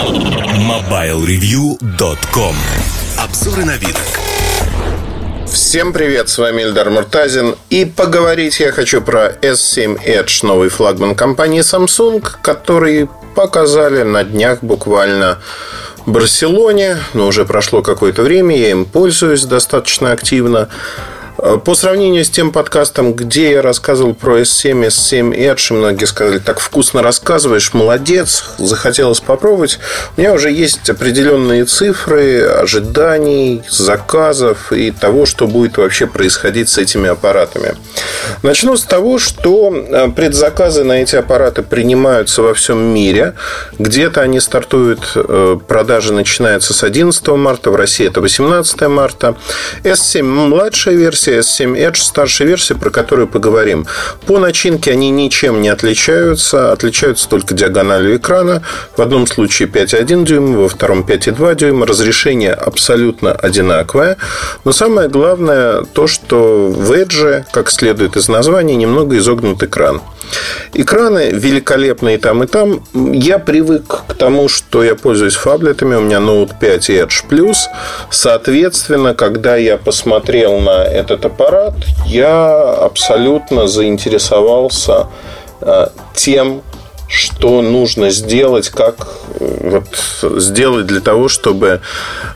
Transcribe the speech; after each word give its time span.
MobileReview.com 0.00 2.56
Обзоры 3.18 3.66
на 3.66 3.76
вид. 3.76 3.94
Всем 5.46 5.92
привет, 5.92 6.30
с 6.30 6.38
вами 6.38 6.62
Эльдар 6.62 6.88
Муртазин. 6.88 7.54
И 7.68 7.84
поговорить 7.84 8.60
я 8.60 8.72
хочу 8.72 9.02
про 9.02 9.32
S7 9.42 10.02
Edge, 10.02 10.46
новый 10.46 10.70
флагман 10.70 11.14
компании 11.14 11.60
Samsung, 11.60 12.26
который 12.40 13.10
показали 13.34 14.02
на 14.02 14.24
днях 14.24 14.62
буквально 14.62 15.36
в 16.06 16.10
Барселоне. 16.10 16.96
Но 17.12 17.26
уже 17.26 17.44
прошло 17.44 17.82
какое-то 17.82 18.22
время, 18.22 18.56
я 18.56 18.70
им 18.70 18.86
пользуюсь 18.86 19.44
достаточно 19.44 20.12
активно. 20.12 20.70
Э, 21.42 21.58
по 21.62 21.74
сравнению 21.74 22.24
с 22.24 22.30
тем 22.30 22.52
подкастом, 22.52 23.14
где 23.14 23.52
я 23.52 23.62
рассказывал 23.62 24.14
про 24.14 24.40
S7, 24.40 24.86
S7 24.86 25.34
Edge, 25.34 25.72
многие 25.74 26.04
сказали, 26.04 26.38
так 26.38 26.60
вкусно 26.60 27.02
рассказываешь, 27.02 27.72
молодец, 27.72 28.44
захотелось 28.58 29.20
попробовать. 29.20 29.78
У 30.16 30.20
меня 30.20 30.34
уже 30.34 30.50
есть 30.50 30.88
определенные 30.90 31.64
цифры 31.64 32.42
ожиданий, 32.42 33.62
заказов 33.68 34.72
и 34.72 34.90
того, 34.90 35.24
что 35.26 35.46
будет 35.46 35.78
вообще 35.78 36.06
происходить 36.06 36.68
с 36.68 36.78
этими 36.78 37.08
аппаратами. 37.08 37.74
Начну 38.42 38.76
с 38.76 38.84
того, 38.84 39.18
что 39.18 39.72
э, 39.72 40.10
предзаказы 40.10 40.84
на 40.84 41.02
эти 41.02 41.16
аппараты 41.16 41.62
принимаются 41.62 42.42
во 42.42 42.54
всем 42.54 42.78
мире. 42.78 43.34
Где-то 43.78 44.20
они 44.20 44.40
стартуют, 44.40 45.12
э, 45.14 45.58
продажи 45.66 46.12
начинаются 46.12 46.74
с 46.74 46.82
11 46.82 47.28
марта, 47.28 47.70
в 47.70 47.76
России 47.76 48.06
это 48.06 48.20
18 48.20 48.88
марта. 48.88 49.36
S7 49.84 50.22
младшая 50.22 50.94
версия, 50.96 51.29
версия 51.30 51.64
S7 51.64 51.76
Edge, 51.76 51.96
старшая 51.96 52.48
версия, 52.48 52.74
про 52.74 52.90
которую 52.90 53.28
поговорим. 53.28 53.86
По 54.26 54.38
начинке 54.38 54.92
они 54.92 55.10
ничем 55.10 55.60
не 55.60 55.68
отличаются. 55.68 56.72
Отличаются 56.72 57.28
только 57.28 57.54
диагональю 57.54 58.16
экрана. 58.16 58.62
В 58.96 59.02
одном 59.02 59.26
случае 59.26 59.68
5,1 59.68 60.24
дюйма, 60.24 60.58
во 60.58 60.68
втором 60.68 61.00
5,2 61.02 61.54
дюйма. 61.54 61.86
Разрешение 61.86 62.52
абсолютно 62.52 63.32
одинаковое. 63.32 64.16
Но 64.64 64.72
самое 64.72 65.08
главное 65.08 65.82
то, 65.82 66.06
что 66.06 66.68
в 66.68 66.92
Edge, 66.92 67.44
как 67.52 67.70
следует 67.70 68.16
из 68.16 68.28
названия, 68.28 68.76
немного 68.76 69.16
изогнут 69.18 69.62
экран. 69.62 70.00
Экраны 70.74 71.30
великолепные 71.30 72.18
там 72.18 72.42
и 72.42 72.46
там. 72.46 72.82
Я 72.94 73.38
привык 73.38 74.04
к 74.06 74.14
тому, 74.14 74.48
что 74.48 74.84
я 74.84 74.94
пользуюсь 74.94 75.34
фаблетами. 75.34 75.96
У 75.96 76.00
меня 76.00 76.18
Note 76.18 76.52
5 76.60 76.90
и 76.90 76.94
Edge 76.94 77.24
Plus. 77.28 77.56
Соответственно, 78.10 79.14
когда 79.14 79.56
я 79.56 79.76
посмотрел 79.76 80.60
на 80.60 80.84
этот 80.84 81.24
аппарат, 81.24 81.74
я 82.06 82.72
абсолютно 82.72 83.66
заинтересовался 83.66 85.06
э, 85.60 85.88
тем, 86.14 86.62
что 87.10 87.60
нужно 87.60 88.10
сделать, 88.10 88.68
как 88.68 89.08
вот, 89.40 89.84
сделать 90.22 90.86
для 90.86 91.00
того, 91.00 91.28
чтобы 91.28 91.80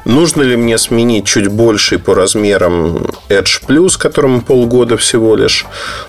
нужно 0.04 0.42
ли 0.42 0.56
мне 0.56 0.78
сменить 0.78 1.26
чуть 1.26 1.46
больший 1.46 1.98
по 1.98 2.14
размерам 2.14 3.06
Edge 3.28 3.62
Plus, 3.66 3.96
которому 3.96 4.42
полгода 4.42 4.96
всего 4.96 5.36
лишь, 5.36 5.64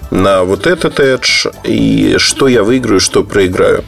на 0.10 0.44
вот 0.44 0.66
этот 0.66 1.00
Edge, 1.00 1.54
и 1.64 2.16
что 2.18 2.48
я 2.48 2.64
выиграю, 2.64 3.00
что 3.00 3.24
проиграю. 3.24 3.84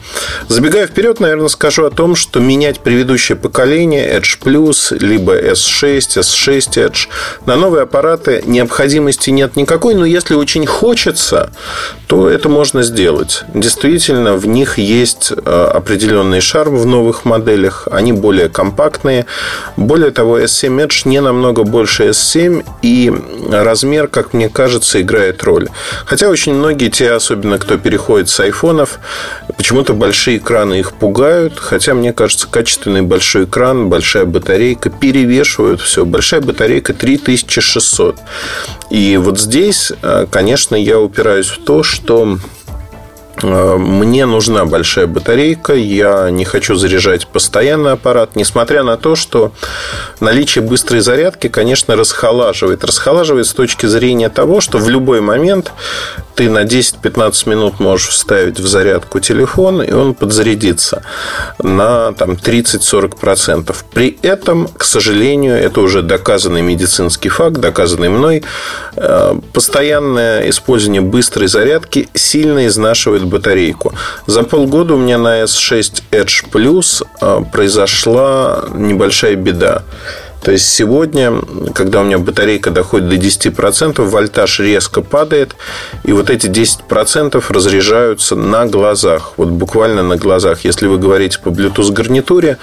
Забегая 0.46 0.86
вперед, 0.86 1.18
наверное, 1.18 1.48
скажу 1.48 1.84
о 1.84 1.90
том, 1.90 2.14
что 2.14 2.38
менять 2.38 2.78
предыдущее 2.78 3.36
поколение 3.36 4.16
Edge 4.16 4.38
Plus, 4.40 4.96
либо 4.96 5.36
S6, 5.36 6.20
S6 6.20 6.58
Edge 6.76 7.08
на 7.46 7.56
новые 7.56 7.82
аппараты 7.82 8.44
необходимости 8.46 9.30
нет 9.30 9.56
никакой, 9.56 9.94
но 9.94 10.04
если 10.04 10.34
очень 10.34 10.66
хочется, 10.66 11.50
то 12.06 12.28
это 12.28 12.48
можно 12.48 12.82
сделать. 12.82 13.42
Действительно, 13.54 14.34
в 14.34 14.46
них 14.46 14.67
них 14.68 14.78
есть 14.78 15.32
э, 15.32 15.70
определенный 15.74 16.40
шарм 16.40 16.76
в 16.76 16.86
новых 16.86 17.24
моделях. 17.24 17.88
Они 17.90 18.12
более 18.12 18.48
компактные. 18.48 19.26
Более 19.76 20.10
того, 20.10 20.38
S7 20.38 20.86
Edge 20.86 21.08
не 21.08 21.20
намного 21.20 21.64
больше 21.64 22.08
S7. 22.08 22.64
И 22.82 23.12
размер, 23.50 24.08
как 24.08 24.34
мне 24.34 24.48
кажется, 24.48 25.00
играет 25.00 25.42
роль. 25.44 25.68
Хотя 26.04 26.28
очень 26.28 26.54
многие, 26.54 26.90
те, 26.90 27.12
особенно 27.12 27.58
кто 27.58 27.78
переходит 27.78 28.28
с 28.28 28.40
айфонов, 28.40 28.98
почему-то 29.56 29.94
большие 29.94 30.36
экраны 30.38 30.80
их 30.80 30.92
пугают. 30.92 31.58
Хотя, 31.58 31.94
мне 31.94 32.12
кажется, 32.12 32.46
качественный 32.50 33.02
большой 33.02 33.44
экран, 33.44 33.88
большая 33.88 34.24
батарейка 34.24 34.90
перевешивают 34.90 35.80
все. 35.80 36.04
Большая 36.04 36.40
батарейка 36.40 36.92
3600. 36.92 38.16
И 38.90 39.16
вот 39.16 39.40
здесь, 39.40 39.92
э, 40.02 40.26
конечно, 40.30 40.76
я 40.76 40.98
упираюсь 41.00 41.48
в 41.48 41.58
то, 41.64 41.82
что 41.82 42.38
мне 43.42 44.26
нужна 44.26 44.64
большая 44.64 45.06
батарейка, 45.06 45.74
я 45.74 46.30
не 46.30 46.44
хочу 46.44 46.74
заряжать 46.74 47.26
постоянный 47.26 47.92
аппарат, 47.92 48.36
несмотря 48.36 48.82
на 48.82 48.96
то, 48.96 49.16
что 49.16 49.52
наличие 50.20 50.64
быстрой 50.64 51.00
зарядки, 51.00 51.48
конечно, 51.48 51.96
расхолаживает. 51.96 52.84
Расхолаживает 52.84 53.46
с 53.46 53.52
точки 53.52 53.86
зрения 53.86 54.28
того, 54.28 54.60
что 54.60 54.78
в 54.78 54.88
любой 54.88 55.20
момент 55.20 55.72
ты 56.34 56.48
на 56.48 56.64
10-15 56.64 57.48
минут 57.48 57.80
можешь 57.80 58.08
вставить 58.08 58.60
в 58.60 58.66
зарядку 58.66 59.20
телефон, 59.20 59.82
и 59.82 59.92
он 59.92 60.14
подзарядится 60.14 61.02
на 61.58 62.12
там, 62.12 62.32
30-40%. 62.32 63.74
При 63.92 64.18
этом, 64.22 64.68
к 64.68 64.84
сожалению, 64.84 65.56
это 65.56 65.80
уже 65.80 66.02
доказанный 66.02 66.62
медицинский 66.62 67.28
факт, 67.28 67.56
доказанный 67.56 68.08
мной, 68.08 68.44
э, 68.96 69.34
постоянное 69.52 70.48
использование 70.48 71.02
быстрой 71.02 71.48
зарядки 71.48 72.08
сильно 72.14 72.66
изнашивает 72.66 73.24
батарейку. 73.28 73.92
За 74.26 74.42
полгода 74.42 74.94
у 74.94 74.98
меня 74.98 75.18
на 75.18 75.42
S6 75.42 76.02
Edge 76.10 76.44
Plus 76.50 77.04
э, 77.20 77.44
произошла 77.52 78.64
небольшая 78.74 79.36
беда. 79.36 79.82
То 80.42 80.52
есть 80.52 80.68
сегодня, 80.68 81.32
когда 81.74 82.00
у 82.00 82.04
меня 82.04 82.18
батарейка 82.18 82.70
доходит 82.70 83.08
до 83.08 83.16
10%, 83.16 84.00
вольтаж 84.02 84.60
резко 84.60 85.02
падает, 85.02 85.56
и 86.04 86.12
вот 86.12 86.30
эти 86.30 86.46
10% 86.46 87.42
разряжаются 87.48 88.36
на 88.36 88.66
глазах. 88.66 89.32
Вот 89.36 89.48
буквально 89.48 90.02
на 90.02 90.16
глазах. 90.16 90.64
Если 90.64 90.86
вы 90.86 90.98
говорите 90.98 91.38
по 91.40 91.48
Bluetooth 91.48 91.92
гарнитуре, 91.92 92.58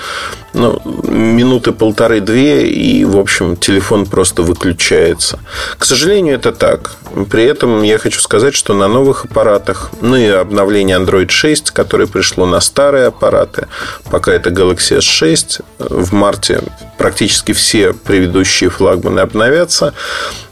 ну, 0.56 0.82
минуты 1.04 1.72
полторы-две, 1.72 2.68
и, 2.68 3.04
в 3.06 3.18
общем, 3.18 3.58
телефон 3.58 4.06
просто 4.06 4.42
выключается. 4.42 5.40
К 5.78 5.86
сожалению, 5.86 6.36
это 6.36 6.52
так. 6.52 6.96
При 7.30 7.44
этом 7.44 7.84
я 7.84 7.98
хочу 7.98 8.22
сказать, 8.22 8.56
что 8.56 8.74
на 8.74 8.88
новых 8.88 9.26
аппаратах, 9.26 9.92
ну 10.02 10.16
и 10.16 10.26
обновление 10.28 10.98
Android 10.98 11.30
6, 11.30 11.72
которое 11.72 12.08
пришло 12.08 12.46
на 12.46 12.62
старые 12.62 13.08
аппараты, 13.08 13.68
пока 14.10 14.34
это 14.34 14.50
Galaxy 14.50 14.98
S6, 14.98 15.62
в 15.80 16.14
марте 16.14 16.62
практически 16.98 17.52
все 17.52 17.94
предыдущие 17.94 18.70
флагманы 18.70 19.20
обновятся 19.20 19.94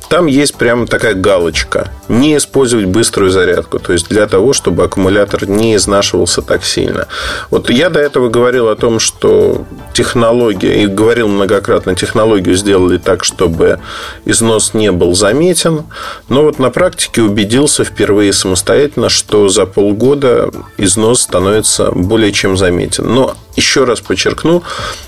там 0.09 0.27
есть 0.27 0.55
прямо 0.55 0.87
такая 0.87 1.13
галочка. 1.13 1.91
Не 2.07 2.37
использовать 2.37 2.85
быструю 2.85 3.31
зарядку. 3.31 3.79
То 3.79 3.93
есть 3.93 4.09
для 4.09 4.27
того, 4.27 4.53
чтобы 4.53 4.83
аккумулятор 4.83 5.47
не 5.49 5.75
изнашивался 5.75 6.41
так 6.41 6.63
сильно. 6.63 7.07
Вот 7.49 7.69
я 7.69 7.89
до 7.89 7.99
этого 7.99 8.29
говорил 8.29 8.69
о 8.69 8.75
том, 8.75 8.99
что 8.99 9.65
технология, 9.93 10.83
и 10.83 10.87
говорил 10.87 11.27
многократно, 11.27 11.95
технологию 11.95 12.55
сделали 12.55 12.97
так, 12.97 13.23
чтобы 13.23 13.79
износ 14.25 14.73
не 14.73 14.91
был 14.91 15.15
заметен. 15.15 15.83
Но 16.29 16.43
вот 16.43 16.59
на 16.59 16.69
практике 16.69 17.21
убедился 17.21 17.83
впервые 17.83 18.33
самостоятельно, 18.33 19.09
что 19.09 19.47
за 19.49 19.65
полгода 19.65 20.51
износ 20.77 21.21
становится 21.21 21.91
более 21.91 22.31
чем 22.31 22.57
заметен. 22.57 23.05
Но 23.13 23.35
еще 23.55 23.83
раз 23.83 24.01
подчеркну, 24.01 24.63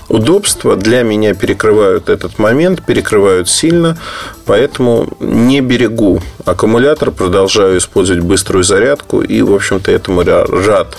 удобства 0.08 0.76
для 0.76 1.02
меня 1.02 1.34
перекрывают 1.34 2.08
этот 2.08 2.38
момент, 2.38 2.84
перекрывают 2.84 3.48
сильно, 3.48 3.98
поэтому 4.44 4.85
не 5.20 5.60
берегу 5.60 6.20
аккумулятор, 6.44 7.10
продолжаю 7.10 7.78
использовать 7.78 8.22
быструю 8.22 8.64
зарядку 8.64 9.20
и, 9.20 9.42
в 9.42 9.54
общем-то, 9.54 9.90
этому 9.90 10.22
рад. 10.24 10.96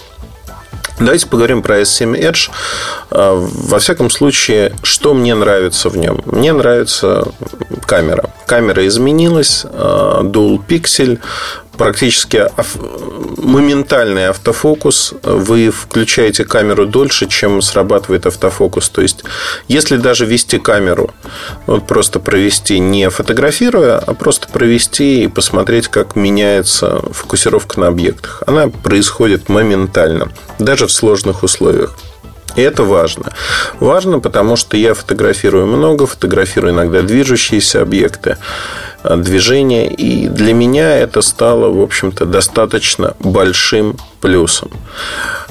Давайте 1.00 1.28
поговорим 1.28 1.62
про 1.62 1.82
S7 1.82 2.20
Edge. 2.20 2.50
А, 3.12 3.36
во 3.36 3.78
всяком 3.78 4.10
случае, 4.10 4.74
что 4.82 5.14
мне 5.14 5.36
нравится 5.36 5.90
в 5.90 5.98
нем? 5.98 6.22
Мне 6.26 6.54
нравится 6.54 7.28
камера. 7.86 8.32
Камера 8.48 8.86
изменилась, 8.88 9.64
а, 9.64 10.24
Dual 10.24 10.60
Pixel, 10.68 11.20
практически 11.78 12.48
моментальный 13.38 14.28
автофокус. 14.30 15.14
Вы 15.24 15.72
включаете 15.72 16.44
камеру 16.44 16.86
дольше, 16.86 17.28
чем 17.28 17.62
срабатывает 17.62 18.26
автофокус. 18.26 18.90
То 18.90 19.02
есть, 19.02 19.24
если 19.68 19.98
даже 19.98 20.26
вести 20.26 20.60
камеру, 20.60 21.14
вот 21.66 21.88
просто 21.88 22.20
провести 22.20 22.80
не 22.80 23.10
фотографируя, 23.10 23.98
а 23.98 24.14
просто 24.14 24.48
провести 24.48 25.24
и 25.24 25.28
посмотреть, 25.28 25.88
как 25.88 26.16
меняется 26.16 27.02
фокусировка 27.12 27.80
на 27.80 27.88
объектах, 27.88 28.44
она 28.48 28.68
происходит 28.68 29.50
моментально, 29.50 30.30
даже 30.60 30.88
в 30.88 30.92
сложных 30.92 31.44
условиях. 31.44 31.96
И 32.58 32.62
это 32.62 32.84
важно. 32.84 33.32
Важно, 33.80 34.20
потому 34.20 34.56
что 34.56 34.78
я 34.78 34.96
фотографирую 34.96 35.68
много, 35.68 36.08
фотографирую 36.08 36.74
иногда 36.74 37.04
движущиеся 37.04 37.84
объекты, 37.84 38.32
э, 38.32 38.97
движения. 39.16 39.88
И 39.88 40.28
для 40.28 40.54
меня 40.54 40.98
это 40.98 41.22
стало, 41.22 41.72
в 41.72 41.82
общем-то, 41.82 42.26
достаточно 42.26 43.16
большим 43.20 43.96
плюсом. 44.22 44.70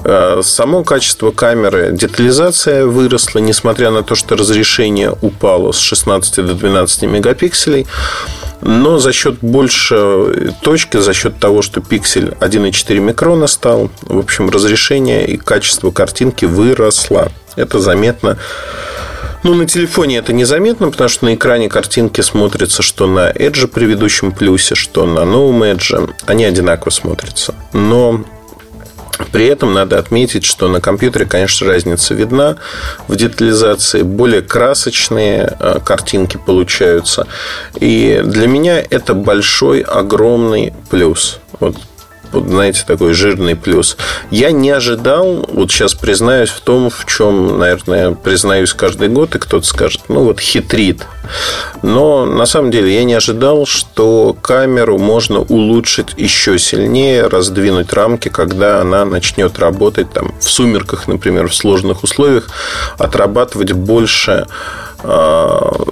Э, 0.04 0.40
само 0.42 0.84
качество 0.84 1.30
камеры, 1.30 1.90
детализация 1.92 2.86
выросла, 2.86 3.38
несмотря 3.38 3.90
на 3.90 4.02
то, 4.02 4.14
что 4.14 4.36
разрешение 4.36 5.14
упало 5.22 5.72
с 5.72 5.78
16 5.78 6.46
до 6.46 6.54
12 6.54 7.02
мегапикселей. 7.02 7.86
Но 8.62 8.98
за 8.98 9.12
счет 9.12 9.36
больше 9.40 10.54
точки, 10.62 10.96
за 10.98 11.12
счет 11.12 11.38
того, 11.38 11.62
что 11.62 11.80
пиксель 11.80 12.34
1,4 12.40 12.98
микрона 12.98 13.46
стал, 13.46 13.90
в 14.02 14.18
общем, 14.18 14.48
разрешение 14.50 15.26
и 15.26 15.36
качество 15.36 15.90
картинки 15.90 16.46
выросло. 16.46 17.30
Это 17.56 17.80
заметно 17.80 18.38
ну, 19.46 19.54
на 19.54 19.66
телефоне 19.66 20.16
это 20.16 20.32
незаметно, 20.32 20.90
потому 20.90 21.08
что 21.08 21.24
на 21.24 21.36
экране 21.36 21.68
картинки 21.68 22.20
смотрятся, 22.20 22.82
что 22.82 23.06
на 23.06 23.30
Edge 23.30 23.68
предыдущем 23.68 24.32
плюсе, 24.32 24.74
что 24.74 25.06
на 25.06 25.24
новом 25.24 25.62
Edge. 25.62 26.12
Они 26.26 26.44
одинаково 26.44 26.90
смотрятся. 26.90 27.54
Но 27.72 28.24
при 29.30 29.46
этом 29.46 29.72
надо 29.72 30.00
отметить, 30.00 30.44
что 30.44 30.66
на 30.66 30.80
компьютере, 30.80 31.26
конечно, 31.26 31.68
разница 31.68 32.12
видна 32.12 32.56
в 33.06 33.14
детализации. 33.14 34.02
Более 34.02 34.42
красочные 34.42 35.56
э, 35.60 35.78
картинки 35.84 36.40
получаются. 36.44 37.28
И 37.78 38.22
для 38.24 38.48
меня 38.48 38.80
это 38.90 39.14
большой, 39.14 39.82
огромный 39.82 40.74
плюс. 40.90 41.38
Вот 41.60 41.76
вот, 42.36 42.48
знаете, 42.48 42.84
такой 42.86 43.12
жирный 43.12 43.56
плюс. 43.56 43.96
Я 44.30 44.50
не 44.50 44.70
ожидал, 44.70 45.46
вот 45.48 45.70
сейчас 45.70 45.94
признаюсь 45.94 46.50
в 46.50 46.60
том, 46.60 46.90
в 46.90 47.04
чем, 47.06 47.58
наверное, 47.58 48.12
признаюсь 48.12 48.72
каждый 48.72 49.08
год, 49.08 49.34
и 49.34 49.38
кто-то 49.38 49.66
скажет, 49.66 50.02
ну 50.08 50.24
вот 50.24 50.40
хитрит. 50.40 51.06
Но 51.82 52.24
на 52.24 52.46
самом 52.46 52.70
деле 52.70 52.94
я 52.94 53.04
не 53.04 53.14
ожидал, 53.14 53.66
что 53.66 54.36
камеру 54.40 54.98
можно 54.98 55.40
улучшить 55.40 56.08
еще 56.16 56.58
сильнее, 56.58 57.26
раздвинуть 57.26 57.92
рамки, 57.92 58.28
когда 58.28 58.80
она 58.80 59.04
начнет 59.04 59.58
работать 59.58 60.12
там 60.12 60.34
в 60.40 60.48
сумерках, 60.48 61.08
например, 61.08 61.48
в 61.48 61.54
сложных 61.54 62.04
условиях, 62.04 62.48
отрабатывать 62.98 63.72
больше 63.72 64.46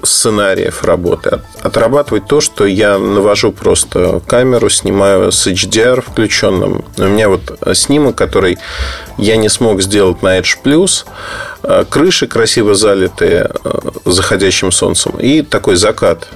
сценариев 0.03 0.85
работы. 0.85 1.41
Отрабатывать 1.63 2.27
то, 2.27 2.41
что 2.41 2.67
я 2.67 2.99
навожу 2.99 3.53
просто 3.53 4.21
камеру, 4.27 4.71
снимаю 4.71 5.31
с 5.31 5.47
HDR 5.47 6.01
включенным. 6.01 6.85
У 6.99 7.03
меня 7.03 7.29
вот 7.29 7.59
снимок, 7.75 8.17
который 8.17 8.59
я 9.19 9.37
не 9.37 9.49
смог 9.49 9.83
сделать 9.83 10.23
на 10.23 10.39
Edge 10.39 10.57
Plus. 10.63 11.05
Э, 11.63 11.85
крыши 11.89 12.27
красиво 12.27 12.75
залитые 12.75 13.51
э, 13.65 13.79
заходящим 14.05 14.73
солнцем. 14.73 15.13
И 15.19 15.43
такой 15.43 15.77
закат 15.77 16.29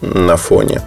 на 0.00 0.36
фоне. 0.36 0.82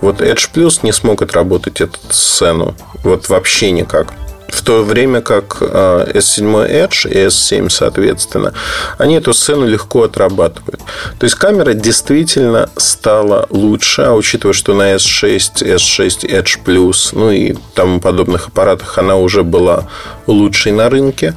Вот 0.00 0.20
Edge 0.20 0.50
Plus 0.52 0.80
не 0.82 0.92
смог 0.92 1.22
отработать 1.22 1.80
эту 1.80 1.98
сцену. 2.10 2.74
Вот 3.02 3.28
вообще 3.28 3.70
никак 3.70 4.12
в 4.48 4.62
то 4.62 4.82
время 4.82 5.20
как 5.20 5.60
S7 5.60 6.66
э, 6.66 6.86
Edge 6.86 7.10
и 7.10 7.26
S7, 7.26 7.68
соответственно, 7.68 8.52
они 8.98 9.16
эту 9.16 9.34
сцену 9.34 9.66
легко 9.66 10.04
отрабатывают. 10.04 10.80
То 11.18 11.24
есть 11.24 11.36
камера 11.36 11.74
действительно 11.74 12.70
стала 12.76 13.46
лучше, 13.50 14.02
а 14.02 14.14
учитывая, 14.14 14.54
что 14.54 14.74
на 14.74 14.94
S6, 14.94 15.62
S6 15.62 16.28
Edge 16.28 16.58
Plus, 16.64 17.10
ну 17.12 17.30
и 17.30 17.56
тому 17.74 18.00
подобных 18.00 18.48
аппаратах 18.48 18.98
она 18.98 19.16
уже 19.16 19.42
была 19.42 19.88
лучшей 20.26 20.72
на 20.72 20.88
рынке, 20.88 21.34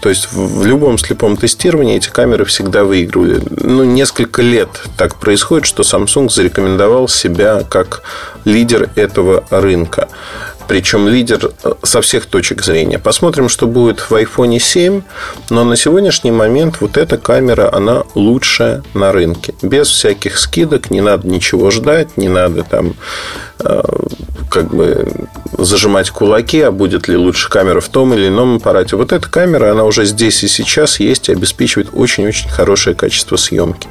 то 0.00 0.10
есть 0.10 0.28
в 0.30 0.64
любом 0.64 0.98
слепом 0.98 1.36
тестировании 1.36 1.96
эти 1.96 2.10
камеры 2.10 2.44
всегда 2.44 2.84
выигрывали. 2.84 3.42
Ну, 3.50 3.82
несколько 3.82 4.40
лет 4.42 4.68
так 4.96 5.16
происходит, 5.16 5.66
что 5.66 5.82
Samsung 5.82 6.30
зарекомендовал 6.30 7.08
себя 7.08 7.64
как 7.68 8.02
лидер 8.44 8.88
этого 8.94 9.44
рынка 9.50 10.08
причем 10.68 11.08
лидер 11.08 11.50
э, 11.62 11.72
со 11.82 12.00
всех 12.00 12.26
точек 12.26 12.62
зрения. 12.62 12.98
Посмотрим, 12.98 13.48
что 13.48 13.66
будет 13.66 14.00
в 14.00 14.12
iPhone 14.12 14.58
7, 14.58 15.02
но 15.50 15.64
на 15.64 15.76
сегодняшний 15.76 16.30
момент 16.30 16.76
вот 16.80 16.96
эта 16.96 17.18
камера, 17.18 17.72
она 17.72 18.04
лучшая 18.14 18.82
на 18.94 19.12
рынке. 19.12 19.54
Без 19.62 19.88
всяких 19.88 20.38
скидок, 20.38 20.90
не 20.90 21.00
надо 21.00 21.28
ничего 21.28 21.70
ждать, 21.70 22.16
не 22.16 22.28
надо 22.28 22.62
там 22.62 22.94
как 24.50 24.74
бы 24.74 25.06
зажимать 25.58 26.10
кулаки, 26.10 26.60
а 26.60 26.70
будет 26.70 27.08
ли 27.08 27.16
лучше 27.16 27.48
камера 27.48 27.80
в 27.80 27.88
том 27.88 28.14
или 28.14 28.28
ином 28.28 28.56
аппарате. 28.56 28.96
Вот 28.96 29.12
эта 29.12 29.28
камера, 29.28 29.72
она 29.72 29.84
уже 29.84 30.04
здесь 30.04 30.42
и 30.44 30.48
сейчас 30.48 31.00
есть 31.00 31.28
и 31.28 31.32
обеспечивает 31.32 31.88
очень-очень 31.92 32.48
хорошее 32.48 32.94
качество 32.94 33.36
съемки. 33.36 33.88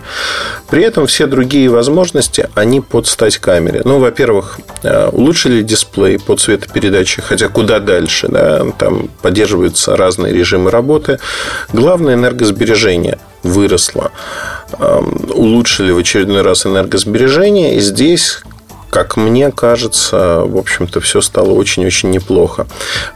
При 0.70 0.84
этом 0.84 1.08
все 1.08 1.28
другие 1.28 1.70
возможности, 1.70 2.50
они 2.56 2.82
под 2.82 3.08
стать 3.08 3.38
камере. 3.38 3.82
Ну, 3.86 4.00
во-первых, 4.00 4.60
э, 4.84 5.10
улучшили 5.10 5.62
дисплей 5.62 6.20
под 6.20 6.40
цветопередачи, 6.40 7.22
хотя 7.22 7.48
куда 7.48 7.80
дальше, 7.80 8.28
да, 8.28 8.66
там 8.78 9.10
поддерживаются 9.22 9.96
разные 9.96 10.34
режимы 10.34 10.72
работы. 10.72 11.20
Главное 11.74 12.16
энергосбережение 12.16 13.20
выросло. 13.44 14.12
Эм, 14.80 15.30
улучшили 15.30 15.92
в 15.92 15.98
очередной 16.00 16.42
раз 16.42 16.66
энергосбережение. 16.66 17.76
И 17.76 17.80
здесь 17.80 18.42
как 18.90 19.18
мне 19.18 19.52
кажется, 19.52 20.44
в 20.46 20.58
общем-то, 20.58 21.02
все 21.02 21.22
стало 21.22 21.52
очень-очень 21.52 22.12
неплохо. 22.12 22.68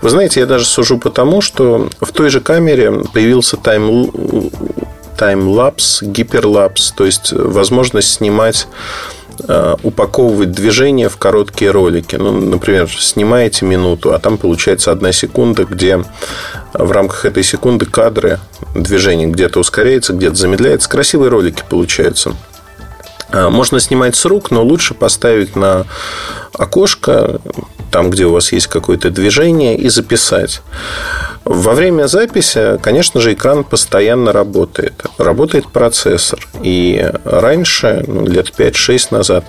Вы 0.01 0.09
знаете, 0.09 0.41
я 0.41 0.45
даже 0.45 0.65
сужу 0.65 0.97
потому, 0.97 1.41
что 1.41 1.89
в 2.01 2.11
той 2.11 2.29
же 2.29 2.41
камере 2.41 3.03
появился 3.13 3.57
тайм 3.57 4.11
таймлапс, 5.19 6.01
гиперлапс, 6.01 6.93
то 6.93 7.05
есть 7.05 7.33
возможность 7.33 8.09
снимать 8.09 8.67
э, 9.45 9.75
упаковывать 9.83 10.51
движение 10.51 11.09
в 11.09 11.17
короткие 11.17 11.71
ролики. 11.71 12.15
Ну, 12.15 12.31
например, 12.31 12.89
снимаете 12.89 13.65
минуту, 13.65 14.13
а 14.13 14.19
там 14.19 14.37
получается 14.37 14.93
одна 14.93 15.11
секунда, 15.11 15.65
где 15.65 16.05
в 16.73 16.91
рамках 16.91 17.25
этой 17.25 17.43
секунды 17.43 17.85
кадры 17.85 18.39
движения 18.73 19.27
где-то 19.27 19.59
ускоряется, 19.59 20.13
где-то 20.13 20.35
замедляется. 20.35 20.89
Красивые 20.89 21.29
ролики 21.29 21.63
получаются. 21.69 22.33
А, 23.31 23.49
можно 23.49 23.79
снимать 23.79 24.15
с 24.15 24.25
рук, 24.25 24.51
но 24.51 24.63
лучше 24.63 24.93
поставить 24.93 25.55
на 25.55 25.85
окошко, 26.53 27.39
там, 27.91 28.09
где 28.09 28.25
у 28.25 28.31
вас 28.31 28.51
есть 28.51 28.67
какое-то 28.67 29.09
движение, 29.09 29.77
и 29.77 29.89
записать. 29.89 30.61
Во 31.45 31.73
время 31.73 32.07
записи, 32.07 32.77
конечно 32.81 33.19
же, 33.21 33.33
экран 33.33 33.63
постоянно 33.63 34.31
работает. 34.31 35.03
Работает 35.17 35.67
процессор. 35.67 36.47
И 36.61 37.11
раньше, 37.23 38.03
ну, 38.05 38.27
лет 38.27 38.53
5-6 38.55 39.07
назад, 39.11 39.45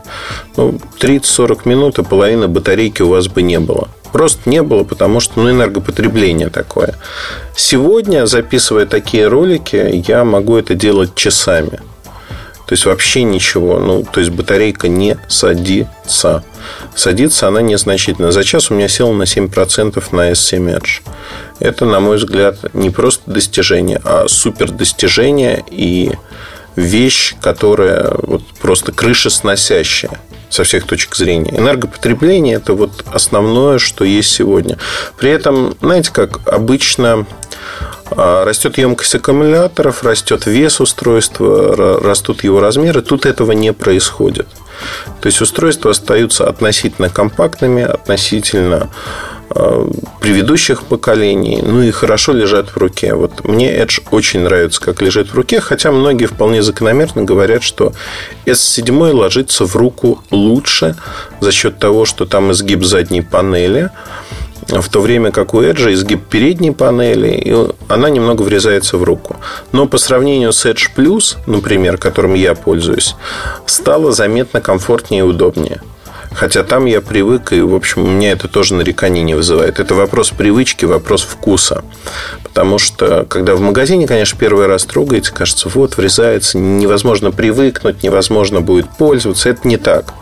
ну, 0.56 0.78
30-40 0.98 1.68
минут 1.68 1.98
и 1.98 2.02
половина 2.02 2.48
батарейки 2.48 3.02
у 3.02 3.08
вас 3.08 3.28
бы 3.28 3.42
не 3.42 3.60
было. 3.60 3.88
Просто 4.12 4.48
не 4.48 4.62
было, 4.62 4.82
потому 4.84 5.20
что 5.20 5.40
ну, 5.40 5.50
энергопотребление 5.50 6.48
такое. 6.48 6.94
Сегодня, 7.54 8.26
записывая 8.26 8.86
такие 8.86 9.28
ролики, 9.28 10.02
я 10.08 10.24
могу 10.24 10.56
это 10.56 10.74
делать 10.74 11.14
часами. 11.14 11.80
То 12.70 12.74
есть 12.74 12.86
вообще 12.86 13.24
ничего. 13.24 13.80
Ну, 13.80 14.04
то 14.04 14.20
есть 14.20 14.30
батарейка 14.30 14.86
не 14.86 15.16
садится. 15.26 16.44
Садится 16.94 17.48
она 17.48 17.62
незначительно. 17.62 18.30
За 18.30 18.44
час 18.44 18.70
у 18.70 18.74
меня 18.74 18.86
села 18.86 19.12
на 19.12 19.24
7% 19.24 20.04
на 20.12 20.30
S7 20.30 20.78
Edge. 20.78 21.02
Это, 21.58 21.84
на 21.84 21.98
мой 21.98 22.18
взгляд, 22.18 22.72
не 22.72 22.90
просто 22.90 23.28
достижение, 23.28 24.00
а 24.04 24.26
супер 24.28 24.70
достижение 24.70 25.64
и 25.68 26.12
вещь, 26.76 27.34
которая 27.42 28.12
вот 28.22 28.44
просто 28.60 28.92
крышесносящая 28.92 30.20
со 30.48 30.62
всех 30.62 30.86
точек 30.86 31.16
зрения. 31.16 31.50
Энергопотребление– 31.50 32.54
это 32.58 32.74
вот 32.74 33.04
основное, 33.12 33.80
что 33.80 34.04
есть 34.04 34.30
сегодня. 34.30 34.78
При 35.18 35.30
этом, 35.30 35.76
знаете, 35.80 36.12
как 36.12 36.46
обычно 36.46 37.26
растет 38.16 38.78
емкость 38.78 39.14
аккумуляторов, 39.14 40.02
растет 40.02 40.46
вес 40.46 40.80
устройства, 40.80 42.00
растут 42.00 42.44
его 42.44 42.60
размеры. 42.60 43.02
Тут 43.02 43.26
этого 43.26 43.52
не 43.52 43.72
происходит. 43.72 44.48
То 45.20 45.26
есть 45.26 45.40
устройства 45.40 45.90
остаются 45.90 46.48
относительно 46.48 47.10
компактными, 47.10 47.82
относительно 47.82 48.90
а, 49.50 49.90
предыдущих 50.20 50.84
поколений, 50.84 51.60
ну 51.60 51.82
и 51.82 51.90
хорошо 51.90 52.32
лежат 52.32 52.70
в 52.70 52.76
руке. 52.76 53.14
Вот 53.14 53.44
мне 53.44 53.74
Edge 53.76 54.00
очень 54.10 54.40
нравится, 54.40 54.80
как 54.80 55.02
лежит 55.02 55.30
в 55.30 55.34
руке, 55.34 55.60
хотя 55.60 55.90
многие 55.90 56.26
вполне 56.26 56.62
закономерно 56.62 57.24
говорят, 57.24 57.62
что 57.62 57.92
S7 58.46 59.12
ложится 59.12 59.66
в 59.66 59.74
руку 59.74 60.22
лучше 60.30 60.94
за 61.40 61.50
счет 61.50 61.78
того, 61.78 62.04
что 62.04 62.26
там 62.26 62.52
изгиб 62.52 62.84
задней 62.84 63.22
панели, 63.22 63.90
в 64.68 64.88
то 64.88 65.00
время 65.00 65.30
как 65.32 65.54
у 65.54 65.62
Edge 65.62 65.92
изгиб 65.92 66.26
передней 66.28 66.70
панели, 66.70 67.28
и 67.28 67.54
она 67.88 68.10
немного 68.10 68.42
врезается 68.42 68.96
в 68.96 69.04
руку. 69.04 69.36
Но 69.72 69.86
по 69.86 69.98
сравнению 69.98 70.52
с 70.52 70.66
Edge 70.66 70.88
Plus, 70.96 71.36
например, 71.46 71.96
которым 71.96 72.34
я 72.34 72.54
пользуюсь, 72.54 73.14
стало 73.66 74.12
заметно 74.12 74.60
комфортнее 74.60 75.20
и 75.20 75.24
удобнее. 75.24 75.80
Хотя 76.32 76.62
там 76.62 76.86
я 76.86 77.00
привык, 77.00 77.52
и, 77.52 77.60
в 77.60 77.74
общем, 77.74 78.04
у 78.04 78.06
меня 78.06 78.32
это 78.32 78.46
тоже 78.46 78.74
нареканий 78.74 79.22
не 79.22 79.34
вызывает. 79.34 79.80
Это 79.80 79.94
вопрос 79.94 80.30
привычки, 80.30 80.84
вопрос 80.84 81.22
вкуса. 81.22 81.82
Потому 82.52 82.78
что, 82.78 83.24
когда 83.28 83.54
в 83.54 83.60
магазине, 83.60 84.06
конечно, 84.06 84.38
первый 84.38 84.66
раз 84.66 84.84
трогаете, 84.84 85.30
кажется, 85.32 85.68
вот, 85.68 85.96
врезается, 85.96 86.58
невозможно 86.58 87.30
привыкнуть, 87.30 88.02
невозможно 88.02 88.60
будет 88.60 88.88
пользоваться. 88.90 89.48
Это 89.50 89.66
не 89.68 89.76
так. 89.76 90.14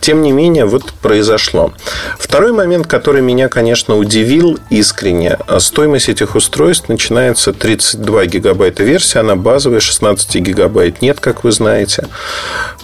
Тем 0.00 0.22
не 0.22 0.32
менее, 0.32 0.66
вот 0.66 0.92
произошло. 1.00 1.72
Второй 2.18 2.52
момент, 2.52 2.86
который 2.86 3.22
меня, 3.22 3.48
конечно, 3.48 3.96
удивил 3.96 4.58
искренне. 4.68 5.38
Стоимость 5.58 6.10
этих 6.10 6.34
устройств 6.34 6.88
начинается 6.88 7.52
32 7.52 8.26
гигабайта 8.26 8.84
версия, 8.84 9.20
она 9.20 9.34
базовая, 9.34 9.80
16 9.80 10.34
гигабайт 10.36 11.00
нет, 11.00 11.20
как 11.20 11.42
вы 11.42 11.52
знаете. 11.52 12.06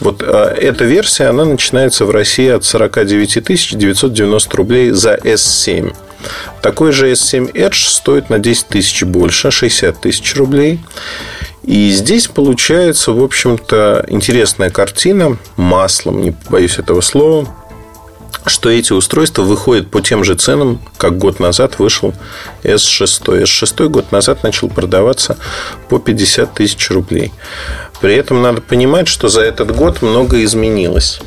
Вот 0.00 0.22
а, 0.22 0.54
эта 0.54 0.84
версия, 0.84 1.26
она 1.26 1.44
начинается 1.44 2.06
в 2.06 2.10
России 2.10 2.48
от 2.48 2.64
49 2.64 3.76
990 3.76 4.56
рублей 4.56 4.90
за 4.92 5.14
S7. 5.14 5.94
Такой 6.62 6.92
же 6.92 7.10
S7 7.12 7.52
Edge 7.52 7.88
стоит 7.88 8.30
на 8.30 8.38
10 8.38 8.68
тысяч 8.68 9.02
больше, 9.04 9.50
60 9.50 10.00
тысяч 10.00 10.34
рублей. 10.36 10.80
И 11.62 11.90
здесь 11.90 12.28
получается, 12.28 13.12
в 13.12 13.22
общем-то, 13.22 14.06
интересная 14.08 14.70
картина 14.70 15.36
маслом, 15.56 16.22
не 16.22 16.34
боюсь 16.48 16.78
этого 16.78 17.00
слова, 17.00 17.46
что 18.46 18.70
эти 18.70 18.92
устройства 18.92 19.42
выходят 19.42 19.90
по 19.90 20.00
тем 20.00 20.24
же 20.24 20.34
ценам, 20.34 20.80
как 20.96 21.18
год 21.18 21.40
назад 21.40 21.78
вышел 21.78 22.14
S6. 22.62 23.42
S6 23.42 23.88
год 23.88 24.12
назад 24.12 24.42
начал 24.42 24.68
продаваться 24.68 25.36
по 25.88 25.98
50 25.98 26.54
тысяч 26.54 26.90
рублей. 26.90 27.32
При 28.00 28.14
этом 28.14 28.42
надо 28.42 28.60
понимать, 28.60 29.08
что 29.08 29.28
за 29.28 29.42
этот 29.42 29.74
год 29.74 30.02
много 30.02 30.42
изменилось 30.44 31.20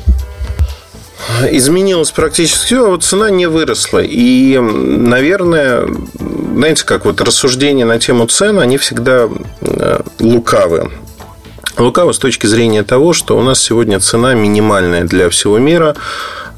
изменилось 1.50 2.10
практически 2.10 2.64
все, 2.64 2.86
а 2.86 2.90
вот 2.90 3.04
цена 3.04 3.30
не 3.30 3.46
выросла. 3.46 4.00
И, 4.00 4.58
наверное, 4.58 5.86
знаете, 6.18 6.84
как 6.84 7.04
вот 7.04 7.20
рассуждения 7.20 7.84
на 7.84 7.98
тему 7.98 8.26
цен, 8.26 8.58
они 8.58 8.76
всегда 8.78 9.28
э, 9.60 10.00
лукавы. 10.20 10.90
Лукаво 11.78 12.12
с 12.12 12.18
точки 12.18 12.46
зрения 12.46 12.82
того, 12.82 13.12
что 13.12 13.36
у 13.36 13.42
нас 13.42 13.60
сегодня 13.60 13.98
цена 13.98 14.34
минимальная 14.34 15.04
для 15.04 15.30
всего 15.30 15.58
мира. 15.58 15.96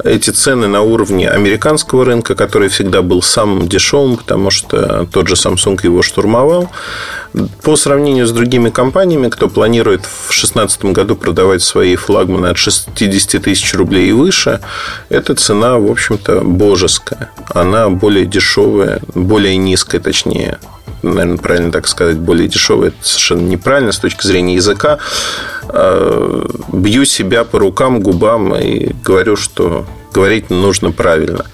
Эти 0.03 0.31
цены 0.31 0.67
на 0.67 0.83
уровне 0.83 1.29
американского 1.29 2.05
рынка, 2.05 2.35
который 2.35 2.69
всегда 2.69 3.03
был 3.03 3.23
самым 3.23 3.69
дешевым, 3.69 4.17
потому 4.17 4.51
что 4.51 5.07
тот 5.13 5.29
же 5.29 5.35
Samsung 5.35 5.79
его 5.85 6.03
штурмовал. 6.03 6.71
По 7.63 7.77
сравнению 7.77 8.27
с 8.27 8.33
другими 8.33 8.71
компаниями, 8.71 9.29
кто 9.29 9.49
планирует 9.49 10.05
в 10.05 10.29
2016 10.29 10.87
году 10.87 11.17
продавать 11.17 11.63
свои 11.63 11.97
флагманы 11.97 12.49
от 12.49 12.59
60 12.59 13.43
тысяч 13.43 13.75
рублей 13.75 14.11
и 14.11 14.13
выше, 14.13 14.61
эта 15.09 15.35
цена, 15.35 15.79
в 15.79 15.91
общем-то, 15.91 16.41
божеская. 16.41 17.31
Она 17.49 17.89
более 17.89 18.27
дешевая, 18.27 19.01
более 19.15 19.57
низкая, 19.57 20.01
точнее, 20.01 20.59
наверное, 21.05 21.39
правильно 21.39 21.73
так 21.73 21.87
сказать, 21.87 22.17
более 22.17 22.49
дешевые. 22.49 22.89
Это 22.89 22.97
совершенно 23.07 23.47
неправильно 23.47 23.93
с 23.93 23.99
точки 23.99 24.27
зрения 24.27 24.55
языка. 24.55 24.99
А, 25.69 26.47
бью 26.73 27.05
себя 27.05 27.45
по 27.45 27.59
рукам, 27.59 28.01
губам 28.01 28.55
и 28.55 28.93
говорю, 29.05 29.37
что 29.37 29.84
говорить 30.15 30.51
нужно 30.51 30.93
правильно. 30.93 31.45